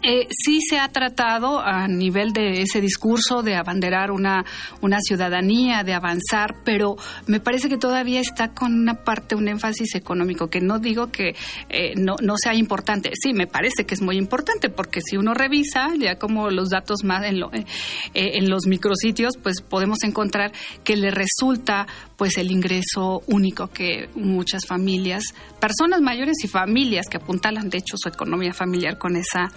eh, 0.02 0.26
sí 0.30 0.60
se 0.62 0.78
ha 0.78 0.88
tratado 0.88 1.60
a 1.60 1.86
nivel 1.86 2.32
de 2.32 2.62
ese 2.62 2.80
discurso 2.80 3.42
de 3.42 3.54
abanderar 3.54 4.10
una, 4.10 4.44
una 4.80 4.98
ciudadanía, 5.00 5.84
de 5.84 5.92
avanzar, 5.92 6.56
pero 6.64 6.96
me 7.26 7.38
parece 7.38 7.68
que 7.68 7.76
todavía 7.76 8.20
está 8.20 8.48
con 8.48 8.72
una 8.72 9.04
parte, 9.04 9.34
un 9.34 9.46
énfasis 9.46 9.94
económico, 9.94 10.48
que 10.48 10.60
no 10.60 10.78
digo 10.78 11.12
que 11.12 11.36
eh, 11.68 11.92
no, 11.96 12.16
no 12.22 12.34
sea 12.42 12.54
importante. 12.54 13.10
Sí, 13.14 13.32
me 13.34 13.46
parece 13.46 13.84
que 13.84 13.94
es 13.94 14.00
muy 14.00 14.16
importante, 14.16 14.70
porque 14.70 15.00
si 15.10 15.16
uno 15.16 15.34
revisa, 15.34 15.88
ya 15.98 16.16
como 16.16 16.50
los 16.50 16.70
datos 16.70 17.02
más 17.02 17.24
en, 17.24 17.40
lo, 17.40 17.52
eh, 17.52 17.64
en 18.14 18.48
los 18.48 18.66
micrositios, 18.66 19.36
pues 19.42 19.60
podemos 19.60 20.04
encontrar 20.04 20.52
que 20.84 20.96
le 20.96 21.10
resulta 21.10 21.86
pues 22.20 22.36
el 22.36 22.50
ingreso 22.50 23.22
único 23.28 23.68
que 23.68 24.10
muchas 24.14 24.66
familias, 24.66 25.24
personas 25.58 26.02
mayores 26.02 26.44
y 26.44 26.48
familias 26.48 27.06
que 27.10 27.16
apuntalan 27.16 27.70
de 27.70 27.78
hecho 27.78 27.96
su 27.96 28.10
economía 28.10 28.52
familiar 28.52 28.98
con 28.98 29.16
esa 29.16 29.50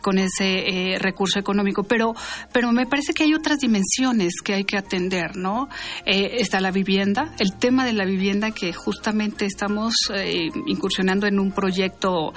con 0.00 0.16
ese 0.16 0.94
eh, 0.94 0.98
recurso 0.98 1.38
económico, 1.38 1.82
pero 1.82 2.14
pero 2.52 2.72
me 2.72 2.86
parece 2.86 3.12
que 3.12 3.24
hay 3.24 3.34
otras 3.34 3.58
dimensiones 3.58 4.40
que 4.42 4.54
hay 4.54 4.64
que 4.64 4.78
atender, 4.78 5.36
¿no? 5.36 5.68
Eh, 6.06 6.36
está 6.38 6.62
la 6.62 6.70
vivienda, 6.70 7.34
el 7.38 7.52
tema 7.58 7.84
de 7.84 7.92
la 7.92 8.06
vivienda 8.06 8.50
que 8.50 8.72
justamente 8.72 9.44
estamos 9.44 9.94
eh, 10.14 10.48
incursionando 10.66 11.26
en 11.26 11.38
un 11.38 11.52
proyecto 11.52 12.32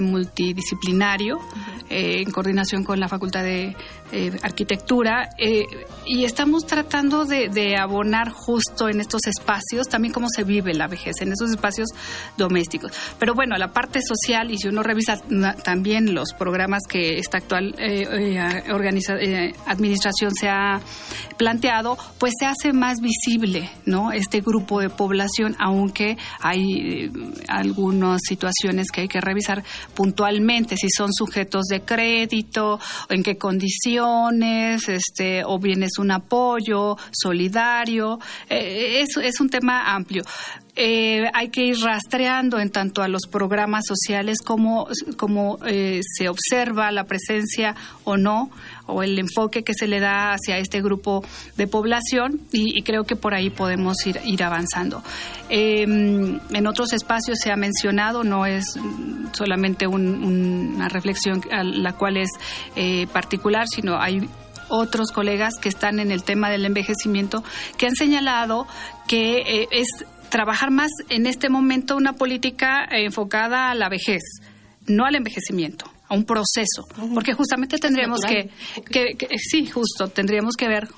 multidisciplinario 0.00 1.38
en 1.92 2.30
coordinación 2.30 2.84
con 2.84 2.98
la 2.98 3.08
Facultad 3.08 3.44
de 3.44 3.76
Arquitectura 4.42 5.30
y 6.06 6.24
estamos 6.24 6.66
tratando 6.66 7.24
de, 7.24 7.76
abonar 7.78 8.30
justo 8.30 8.88
en 8.88 9.00
estos 9.00 9.26
espacios 9.26 9.88
también 9.88 10.12
cómo 10.12 10.26
se 10.34 10.44
vive 10.44 10.74
la 10.74 10.86
vejez 10.86 11.20
en 11.20 11.32
esos 11.32 11.50
espacios 11.50 11.88
domésticos. 12.36 12.92
Pero 13.18 13.34
bueno, 13.34 13.56
la 13.56 13.72
parte 13.72 14.00
social 14.02 14.50
y 14.50 14.58
si 14.58 14.68
uno 14.68 14.82
revisa 14.82 15.18
también 15.62 16.14
los 16.14 16.32
programas 16.32 16.82
que 16.88 17.18
esta 17.18 17.38
actual 17.38 17.74
eh, 17.78 18.06
eh, 18.10 18.38
eh, 19.20 19.52
administración 19.66 20.32
se 20.34 20.48
ha 20.48 20.80
planteado, 21.36 21.96
pues 22.18 22.34
se 22.38 22.46
hace 22.46 22.72
más 22.72 23.00
visible, 23.00 23.70
¿no? 23.84 24.12
Este 24.12 24.40
grupo 24.40 24.80
de 24.80 24.90
población, 24.90 25.56
aunque 25.58 26.16
hay 26.40 27.10
algunas 27.48 28.20
situaciones 28.26 28.90
que 28.90 29.02
hay 29.02 29.08
que 29.08 29.20
revisar 29.20 29.62
puntualmente, 29.94 30.76
si 30.76 30.88
son 30.88 31.12
sujetos 31.12 31.64
de 31.66 31.80
crédito, 31.84 32.80
en 33.08 33.22
qué 33.22 33.36
condiciones, 33.36 34.88
este, 34.88 35.44
o 35.44 35.58
bien 35.58 35.82
es 35.82 35.98
un 35.98 36.10
apoyo 36.10 36.96
solidario, 37.12 38.18
es, 38.48 39.16
es 39.16 39.40
un 39.40 39.48
tema 39.48 39.94
amplio. 39.94 40.22
Eh, 40.74 41.28
hay 41.34 41.50
que 41.50 41.66
ir 41.66 41.76
rastreando 41.82 42.58
en 42.58 42.70
tanto 42.70 43.02
a 43.02 43.08
los 43.08 43.26
programas 43.30 43.84
sociales 43.86 44.38
cómo, 44.42 44.88
eh, 45.66 46.00
se 46.02 46.30
observa 46.30 46.90
la 46.92 47.04
presencia 47.04 47.74
o 48.04 48.16
no 48.16 48.50
o 48.86 49.02
el 49.02 49.18
enfoque 49.18 49.62
que 49.62 49.74
se 49.74 49.86
le 49.86 50.00
da 50.00 50.32
hacia 50.32 50.58
este 50.58 50.82
grupo 50.82 51.24
de 51.56 51.66
población 51.66 52.40
y, 52.52 52.82
creo 52.82 53.04
que 53.04 53.16
por 53.16 53.34
ahí 53.34 53.50
podemos 53.50 53.96
ir, 54.06 54.42
avanzando. 54.42 55.02
Em, 55.48 56.40
en 56.50 56.66
otros 56.66 56.92
espacios 56.92 57.38
se 57.38 57.52
ha 57.52 57.56
mencionado, 57.56 58.24
no 58.24 58.46
es 58.46 58.64
solamente 59.32 59.86
una 59.86 60.88
reflexión 60.88 61.42
a 61.50 61.62
la 61.62 61.92
cual 61.92 62.16
es 62.16 62.30
eh, 62.76 63.06
particular, 63.12 63.66
sino 63.68 64.00
hay 64.00 64.28
otros 64.68 65.12
colegas 65.12 65.54
que 65.60 65.68
están 65.68 66.00
en 66.00 66.10
el 66.10 66.24
tema 66.24 66.50
del 66.50 66.64
envejecimiento 66.64 67.44
que 67.76 67.86
han 67.86 67.94
señalado 67.94 68.66
que 69.06 69.68
es 69.70 69.86
trabajar 70.30 70.70
más 70.70 70.90
en 71.10 71.26
este 71.26 71.50
momento 71.50 71.94
una 71.94 72.14
política 72.14 72.86
enfocada 72.90 73.70
a 73.70 73.74
la 73.74 73.90
vejez, 73.90 74.22
no 74.86 75.04
al 75.04 75.14
envejecimiento 75.14 75.91
a 76.12 76.14
un 76.14 76.24
proceso, 76.24 76.86
porque 77.14 77.32
justamente 77.32 77.78
tendríamos 77.78 78.20
que, 78.20 78.50
sí, 79.38 79.66
justo, 79.66 80.08
tendríamos 80.08 80.56
que 80.56 80.68
ver 80.68 80.88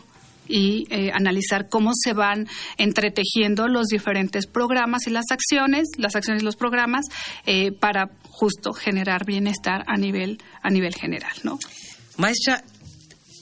y 0.49 0.87
eh, 0.91 1.11
analizar 1.15 1.69
cómo 1.69 1.93
se 1.95 2.13
van 2.13 2.49
entretejiendo 2.77 3.69
los 3.69 3.87
diferentes 3.87 4.47
programas 4.47 5.07
y 5.07 5.11
las 5.11 5.27
acciones, 5.31 5.89
las 5.97 6.17
acciones 6.17 6.43
y 6.43 6.45
los 6.45 6.57
programas 6.57 7.07
eh, 7.47 7.71
para 7.71 8.11
justo 8.29 8.73
generar 8.73 9.25
bienestar 9.25 9.85
a 9.87 9.97
nivel 9.97 10.43
a 10.63 10.69
nivel 10.69 10.95
general, 10.95 11.33
¿no? 11.45 11.59
Maestra, 12.17 12.63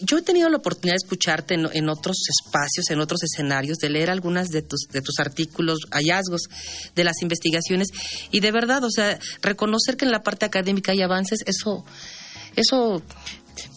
yo 0.04 0.18
he 0.18 0.22
tenido 0.22 0.48
la 0.48 0.58
oportunidad 0.58 0.94
de 0.94 1.04
escucharte 1.04 1.54
en, 1.54 1.88
otros 1.88 2.16
espacios, 2.28 2.90
en 2.90 3.00
otros 3.00 3.22
escenarios, 3.22 3.78
de 3.78 3.90
leer 3.90 4.10
algunas 4.10 4.48
de 4.48 4.62
tus, 4.62 4.88
de 4.90 5.00
tus 5.00 5.18
artículos, 5.18 5.80
hallazgos 5.90 6.42
de 6.94 7.04
las 7.04 7.22
investigaciones 7.22 7.88
y 8.30 8.40
de 8.40 8.52
verdad, 8.52 8.84
o 8.84 8.90
sea, 8.90 9.18
reconocer 9.40 9.96
que 9.96 10.04
en 10.04 10.12
la 10.12 10.22
parte 10.22 10.46
académica 10.46 10.92
hay 10.92 11.02
avances, 11.02 11.40
eso, 11.46 11.84
eso 12.56 13.02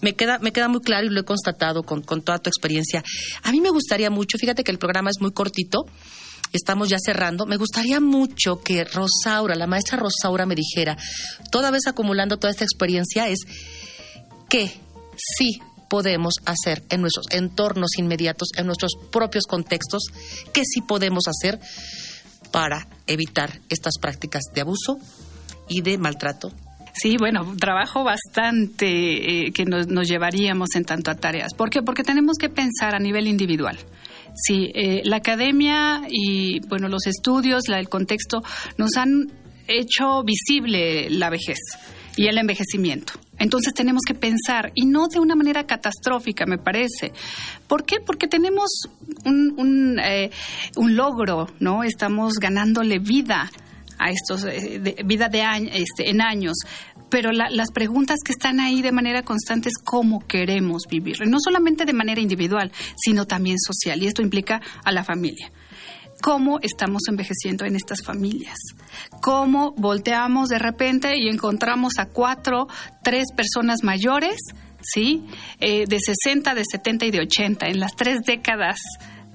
me 0.01 0.13
queda, 0.13 0.39
me 0.39 0.51
queda 0.51 0.67
muy 0.67 0.81
claro 0.81 1.05
y 1.05 1.09
lo 1.09 1.21
he 1.21 1.25
constatado 1.25 1.83
con, 1.83 2.01
con 2.01 2.21
toda 2.21 2.39
tu 2.39 2.49
experiencia. 2.49 3.03
A 3.43 3.51
mí 3.51 3.61
me 3.61 3.69
gustaría 3.69 4.09
mucho, 4.09 4.37
fíjate 4.37 4.63
que 4.63 4.71
el 4.71 4.79
programa 4.79 5.09
es 5.09 5.21
muy 5.21 5.31
cortito, 5.31 5.85
estamos 6.53 6.89
ya 6.89 6.97
cerrando, 6.99 7.45
me 7.45 7.57
gustaría 7.57 7.99
mucho 7.99 8.61
que 8.61 8.83
Rosaura, 8.83 9.55
la 9.55 9.67
maestra 9.67 9.97
Rosaura 9.97 10.45
me 10.45 10.55
dijera, 10.55 10.97
toda 11.51 11.71
vez 11.71 11.87
acumulando 11.87 12.37
toda 12.37 12.51
esta 12.51 12.63
experiencia, 12.63 13.27
es 13.27 13.39
que 14.49 14.71
sí 15.17 15.59
podemos 15.89 16.35
hacer 16.45 16.83
en 16.89 17.01
nuestros 17.01 17.27
entornos 17.31 17.91
inmediatos, 17.97 18.49
en 18.57 18.65
nuestros 18.65 18.93
propios 19.11 19.45
contextos, 19.45 20.03
qué 20.53 20.63
sí 20.65 20.81
podemos 20.81 21.23
hacer 21.27 21.59
para 22.51 22.87
evitar 23.07 23.59
estas 23.69 23.93
prácticas 23.99 24.43
de 24.53 24.61
abuso 24.61 24.97
y 25.67 25.81
de 25.81 25.97
maltrato 25.97 26.51
Sí, 26.97 27.17
bueno, 27.17 27.55
trabajo 27.59 28.05
bastante 28.05 29.47
eh, 29.47 29.51
que 29.51 29.65
nos, 29.65 29.87
llevaríamos 30.07 30.69
en 30.75 30.85
tanto 30.85 31.11
a 31.11 31.15
tareas. 31.15 31.53
¿Por 31.53 31.69
qué? 31.69 31.81
Porque 31.81 32.03
tenemos 32.03 32.37
que 32.37 32.47
pensar 32.47 32.95
a 32.95 32.99
nivel 32.99 33.27
individual. 33.27 33.77
Sí, 34.33 34.71
eh, 34.73 35.01
la 35.03 35.17
academia 35.17 36.03
y 36.09 36.61
bueno, 36.67 36.87
los 36.87 37.05
estudios, 37.05 37.67
la, 37.67 37.79
el 37.79 37.89
contexto 37.89 38.43
nos 38.77 38.95
han 38.95 39.29
hecho 39.67 40.23
visible 40.23 41.09
la 41.09 41.29
vejez 41.29 41.57
y 42.15 42.27
el 42.27 42.37
envejecimiento. 42.37 43.13
Entonces 43.39 43.73
tenemos 43.73 44.01
que 44.07 44.13
pensar, 44.13 44.71
y 44.75 44.85
no 44.85 45.07
de 45.07 45.19
una 45.19 45.35
manera 45.35 45.65
catastrófica, 45.65 46.45
me 46.45 46.57
parece. 46.57 47.11
¿Por 47.67 47.85
qué? 47.85 47.97
Porque 47.99 48.27
tenemos 48.27 48.69
un, 49.25 49.53
un, 49.57 49.99
eh, 49.99 50.31
logro, 50.75 51.47
¿no? 51.59 51.83
Estamos 51.83 52.35
ganándole 52.35 52.99
vida 52.99 53.51
a 53.97 54.09
estos, 54.09 54.45
eh, 54.45 54.95
vida 55.05 55.29
de 55.29 55.43
este, 55.73 56.09
en 56.09 56.21
años 56.21 56.55
pero 57.07 57.31
las 57.31 57.71
preguntas 57.71 58.17
que 58.25 58.31
están 58.33 58.59
ahí 58.59 58.81
de 58.81 58.91
manera 58.91 59.23
constante 59.23 59.69
es 59.69 59.77
cómo 59.81 60.25
queremos 60.27 60.83
vivir, 60.89 61.25
no 61.27 61.37
solamente 61.39 61.85
de 61.85 61.93
manera 61.93 62.19
individual, 62.19 62.71
sino 62.97 63.25
también 63.25 63.57
social, 63.59 64.01
y 64.01 64.07
esto 64.07 64.21
implica 64.21 64.59
a 64.83 64.91
la 64.91 65.03
familia 65.03 65.51
cómo 66.21 66.59
estamos 66.61 67.03
envejeciendo 67.09 67.65
en 67.65 67.75
estas 67.75 68.03
familias, 68.03 68.57
cómo 69.21 69.73
volteamos 69.77 70.49
de 70.49 70.59
repente 70.59 71.17
y 71.17 71.29
encontramos 71.29 71.93
a 71.97 72.07
cuatro, 72.07 72.67
tres 73.03 73.25
personas 73.35 73.83
mayores, 73.83 74.37
¿sí? 74.81 75.25
Eh, 75.59 75.85
de 75.87 75.97
60, 75.99 76.53
de 76.53 76.63
70 76.69 77.05
y 77.05 77.11
de 77.11 77.19
80, 77.21 77.67
en 77.67 77.79
las 77.79 77.95
tres 77.95 78.21
décadas 78.25 78.79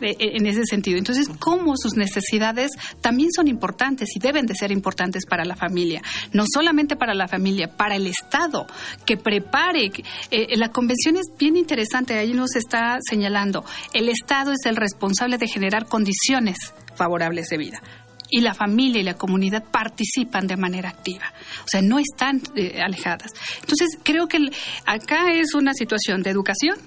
en 0.00 0.46
ese 0.46 0.64
sentido. 0.64 0.98
Entonces, 0.98 1.28
cómo 1.38 1.74
sus 1.76 1.94
necesidades 1.94 2.70
también 3.00 3.30
son 3.32 3.48
importantes 3.48 4.08
y 4.14 4.18
deben 4.18 4.46
de 4.46 4.54
ser 4.54 4.72
importantes 4.72 5.26
para 5.26 5.44
la 5.44 5.56
familia, 5.56 6.02
no 6.32 6.44
solamente 6.52 6.96
para 6.96 7.14
la 7.14 7.28
familia, 7.28 7.68
para 7.76 7.96
el 7.96 8.06
Estado, 8.06 8.66
que 9.04 9.16
prepare. 9.16 9.90
Eh, 10.30 10.56
la 10.56 10.70
convención 10.70 11.16
es 11.16 11.26
bien 11.38 11.56
interesante, 11.56 12.18
ahí 12.18 12.32
nos 12.32 12.56
está 12.56 12.98
señalando, 13.08 13.64
el 13.92 14.08
Estado 14.08 14.52
es 14.52 14.66
el 14.66 14.76
responsable 14.76 15.38
de 15.38 15.48
generar 15.48 15.86
condiciones 15.86 16.58
favorables 16.94 17.48
de 17.48 17.58
vida 17.58 17.82
y 18.30 18.40
la 18.40 18.54
familia 18.54 19.00
y 19.00 19.04
la 19.04 19.14
comunidad 19.14 19.64
participan 19.64 20.46
de 20.46 20.56
manera 20.56 20.88
activa. 20.88 21.32
O 21.64 21.68
sea, 21.68 21.82
no 21.82 21.98
están 21.98 22.40
eh, 22.56 22.80
alejadas. 22.80 23.32
Entonces, 23.60 23.98
creo 24.02 24.28
que 24.28 24.38
acá 24.86 25.32
es 25.32 25.54
una 25.54 25.74
situación 25.74 26.22
de 26.22 26.30
educación, 26.30 26.78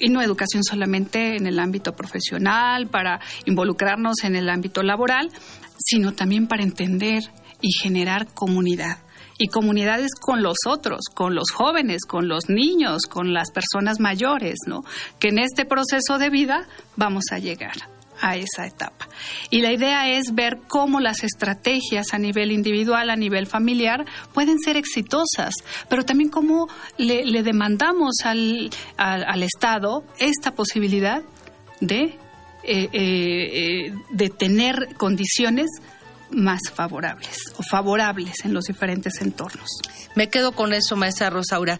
y 0.00 0.08
no 0.08 0.22
educación 0.22 0.64
solamente 0.64 1.36
en 1.36 1.46
el 1.46 1.58
ámbito 1.58 1.92
profesional, 1.92 2.88
para 2.88 3.20
involucrarnos 3.44 4.24
en 4.24 4.34
el 4.34 4.48
ámbito 4.48 4.82
laboral, 4.82 5.30
sino 5.78 6.12
también 6.12 6.46
para 6.48 6.62
entender 6.62 7.22
y 7.60 7.72
generar 7.80 8.26
comunidad. 8.32 8.98
Y 9.38 9.48
comunidades 9.48 10.10
con 10.20 10.42
los 10.42 10.56
otros, 10.66 11.00
con 11.14 11.34
los 11.34 11.50
jóvenes, 11.50 12.04
con 12.06 12.28
los 12.28 12.50
niños, 12.50 13.02
con 13.08 13.32
las 13.32 13.50
personas 13.50 13.98
mayores, 13.98 14.56
¿no? 14.66 14.80
Que 15.18 15.28
en 15.28 15.38
este 15.38 15.64
proceso 15.64 16.18
de 16.18 16.28
vida 16.28 16.66
vamos 16.96 17.24
a 17.30 17.38
llegar 17.38 17.99
a 18.20 18.36
esa 18.36 18.66
etapa. 18.66 19.08
Y 19.50 19.60
la 19.60 19.72
idea 19.72 20.08
es 20.08 20.34
ver 20.34 20.58
cómo 20.68 21.00
las 21.00 21.24
estrategias 21.24 22.12
a 22.12 22.18
nivel 22.18 22.52
individual, 22.52 23.10
a 23.10 23.16
nivel 23.16 23.46
familiar, 23.46 24.04
pueden 24.32 24.58
ser 24.58 24.76
exitosas, 24.76 25.54
pero 25.88 26.04
también 26.04 26.30
cómo 26.30 26.68
le, 26.96 27.42
demandamos 27.42 28.16
al, 28.24 28.70
al, 28.96 29.42
Estado 29.42 30.04
esta 30.18 30.52
posibilidad 30.52 31.22
de, 31.80 32.02
eh, 32.02 32.18
eh, 32.64 32.88
eh, 32.92 33.94
de 34.10 34.28
tener 34.28 34.94
condiciones 34.96 35.70
más 36.30 36.60
favorables 36.72 37.38
o 37.56 37.62
favorables 37.62 38.44
en 38.44 38.54
los 38.54 38.64
diferentes 38.64 39.20
entornos. 39.20 39.68
Me 40.14 40.28
quedo 40.28 40.52
con 40.52 40.72
eso, 40.72 40.96
maestra 40.96 41.30
Rosaura 41.30 41.78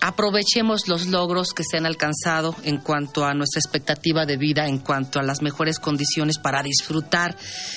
aprovechemos 0.00 0.88
los 0.88 1.06
logros 1.06 1.52
que 1.52 1.62
se 1.62 1.76
han 1.76 1.86
alcanzado 1.86 2.54
en 2.62 2.78
cuanto 2.78 3.24
a 3.24 3.34
nuestra 3.34 3.60
expectativa 3.60 4.24
de 4.24 4.36
vida, 4.36 4.66
en 4.66 4.78
cuanto 4.78 5.20
a 5.20 5.22
las 5.22 5.42
mejores 5.42 5.78
condiciones 5.78 6.38
para 6.38 6.62
disfrutar 6.62 7.36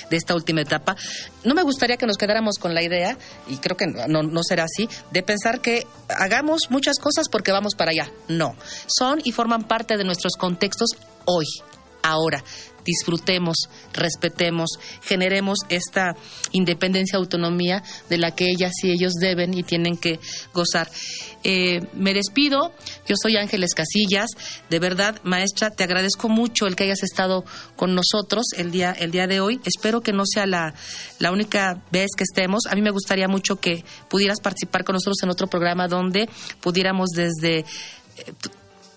de 0.10 0.18
esta 0.18 0.34
última 0.34 0.62
etapa. 0.62 0.96
No 1.44 1.54
me 1.54 1.64
gustaría 1.64 1.98
que 1.98 2.06
nos 2.06 2.18
quedáramos 2.18 2.58
con 2.58 2.74
la 2.74 2.82
idea, 2.82 3.18
y 3.48 3.58
creo 3.58 3.76
que 3.76 3.88
no, 3.88 4.24
no 4.24 4.44
será 4.44 4.64
así, 4.64 4.88
de 5.12 5.24
pensar 5.24 5.60
que 5.60 5.86
hagamos 6.10 6.70
muchas 6.70 6.98
cosas 7.00 7.28
porque 7.30 7.52
vamos 7.52 7.76
para 7.76 7.92
allá. 7.92 8.10
No, 8.28 8.56
son 8.88 9.20
y 9.24 9.32
forman 9.32 9.64
parte 9.68 9.98
de 9.98 10.06
nuestros 10.06 10.34
contextos 10.38 10.92
hoy, 11.26 11.46
ahora 12.02 12.44
disfrutemos, 12.86 13.70
respetemos, 13.94 14.70
generemos 15.02 15.60
esta 15.70 16.16
independencia, 16.52 17.18
autonomía 17.18 17.84
de 18.10 18.18
la 18.18 18.32
que 18.32 18.50
ellas 18.50 18.72
y 18.84 18.92
ellos 18.92 19.14
deben 19.14 19.54
y 19.54 19.64
tienen 19.64 19.98
que 19.98 20.20
gozar. 20.54 20.90
Eh, 21.44 21.82
me 21.94 22.14
despido, 22.14 22.74
yo 23.08 23.16
soy 23.22 23.36
Ángeles 23.36 23.74
Casillas, 23.74 24.30
de 24.70 24.80
verdad, 24.80 25.20
maestra, 25.24 25.70
te 25.70 25.84
agradezco 25.84 26.30
mucho 26.30 26.68
el 26.68 26.76
que 26.76 26.86
hayas 26.86 27.04
estado 27.04 27.44
con 27.76 27.96
nosotros 27.96 28.46
el 28.56 28.72
día, 28.72 28.92
el 28.92 29.12
día 29.12 29.28
de 29.28 29.42
hoy. 29.42 29.60
Espero 29.66 30.02
que 30.02 30.14
no 30.14 30.24
sea 30.26 30.46
la, 30.46 30.74
la 31.20 31.32
única 31.32 31.84
vez 31.92 32.12
que 32.16 32.24
estemos. 32.24 32.64
A 32.70 32.76
mí 32.76 32.82
me 32.82 32.92
gustaría 32.92 33.28
mucho 33.28 33.58
que 33.58 33.84
pudieras 34.10 34.40
participar 34.40 34.84
con 34.84 34.94
nosotros 34.94 35.22
en 35.24 35.30
otro 35.30 35.48
programa 35.48 35.88
donde 35.88 36.30
pudiéramos 36.62 37.10
desde 37.10 37.60
eh, 37.60 37.66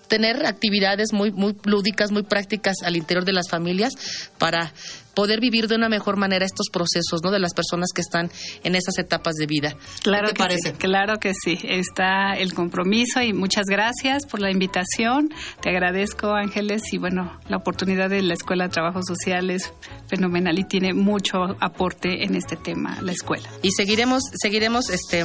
tener 0.07 0.45
actividades 0.45 1.13
muy, 1.13 1.31
muy 1.31 1.55
lúdicas, 1.63 2.11
muy 2.11 2.23
prácticas 2.23 2.77
al 2.83 2.95
interior 2.95 3.25
de 3.25 3.33
las 3.33 3.49
familias 3.49 3.93
para 4.37 4.73
poder 5.17 5.39
vivir 5.39 5.67
de 5.67 5.73
una 5.73 5.89
mejor 5.89 6.15
manera 6.15 6.45
estos 6.45 6.67
procesos, 6.71 7.21
¿no? 7.23 7.31
De 7.31 7.39
las 7.39 7.55
personas 7.55 7.89
que 7.91 8.01
están 8.01 8.29
en 8.63 8.75
esas 8.75 8.99
etapas 8.99 9.33
de 9.33 9.47
vida. 9.47 9.75
Claro 10.03 10.29
que 10.31 10.43
Sí, 10.59 10.71
claro 10.73 11.17
que 11.17 11.33
sí. 11.33 11.57
Está 11.63 12.35
el 12.35 12.53
compromiso 12.53 13.19
y 13.23 13.33
muchas 13.33 13.65
gracias 13.67 14.27
por 14.27 14.41
la 14.41 14.51
invitación. 14.51 15.33
Te 15.59 15.71
agradezco, 15.71 16.35
Ángeles, 16.35 16.83
y 16.91 16.99
bueno, 16.99 17.35
la 17.49 17.57
oportunidad 17.57 18.11
de 18.11 18.21
la 18.21 18.35
Escuela 18.35 18.65
de 18.65 18.69
Trabajo 18.69 18.99
Social 19.01 19.49
es 19.49 19.73
fenomenal 20.07 20.59
y 20.59 20.65
tiene 20.65 20.93
mucho 20.93 21.39
aporte 21.59 22.23
en 22.23 22.35
este 22.35 22.55
tema, 22.55 23.01
la 23.01 23.11
escuela. 23.11 23.49
Y 23.63 23.71
seguiremos, 23.71 24.21
seguiremos 24.39 24.91
este, 24.91 25.23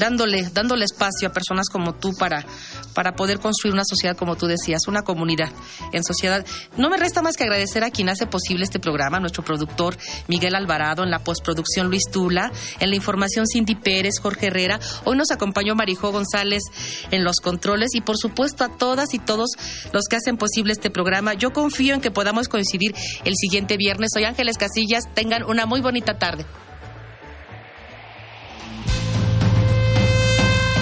dándole, 0.00 0.48
dándole 0.54 0.86
espacio 0.86 1.28
a 1.28 1.32
personas 1.32 1.68
como 1.68 1.94
tú 1.96 2.12
para, 2.18 2.46
para 2.94 3.12
poder 3.12 3.40
construir 3.40 3.74
una 3.74 3.84
sociedad, 3.84 4.16
como 4.16 4.36
tú 4.36 4.46
decías, 4.46 4.88
una 4.88 5.02
comunidad 5.02 5.52
en 5.92 6.02
sociedad. 6.02 6.46
No 6.78 6.88
me 6.88 6.96
resta 6.96 7.20
más 7.20 7.36
que 7.36 7.44
agradecer 7.44 7.84
a 7.84 7.90
quien 7.90 8.08
hace 8.08 8.26
posible 8.26 8.64
este 8.64 8.78
programa, 8.78 9.20
productor 9.42 9.96
Miguel 10.28 10.54
Alvarado, 10.54 11.02
en 11.02 11.10
la 11.10 11.18
postproducción 11.18 11.88
Luis 11.88 12.04
Tula, 12.10 12.52
en 12.80 12.90
la 12.90 12.96
información 12.96 13.46
Cindy 13.46 13.74
Pérez, 13.74 14.14
Jorge 14.20 14.46
Herrera. 14.46 14.78
Hoy 15.04 15.16
nos 15.16 15.30
acompañó 15.30 15.74
Marijó 15.74 16.12
González 16.12 16.62
en 17.10 17.24
los 17.24 17.36
controles 17.36 17.90
y 17.94 18.00
por 18.00 18.16
supuesto 18.16 18.64
a 18.64 18.68
todas 18.68 19.14
y 19.14 19.18
todos 19.18 19.50
los 19.92 20.04
que 20.08 20.16
hacen 20.16 20.36
posible 20.36 20.72
este 20.72 20.90
programa. 20.90 21.34
Yo 21.34 21.52
confío 21.52 21.94
en 21.94 22.00
que 22.00 22.10
podamos 22.10 22.48
coincidir 22.48 22.94
el 23.24 23.34
siguiente 23.36 23.76
viernes. 23.76 24.10
Soy 24.12 24.24
Ángeles 24.24 24.58
Casillas. 24.58 25.04
Tengan 25.14 25.44
una 25.44 25.66
muy 25.66 25.80
bonita 25.80 26.18
tarde. 26.18 26.44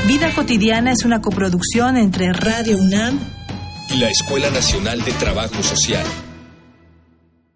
Vida 0.06 0.34
cotidiana 0.34 0.92
es 0.92 1.04
una 1.04 1.20
coproducción 1.20 1.96
entre 1.96 2.32
Radio 2.32 2.76
UNAM 2.76 3.18
y 3.88 3.98
la 3.98 4.08
Escuela 4.08 4.50
Nacional 4.50 5.02
de 5.04 5.12
Trabajo 5.12 5.62
Social. 5.62 6.04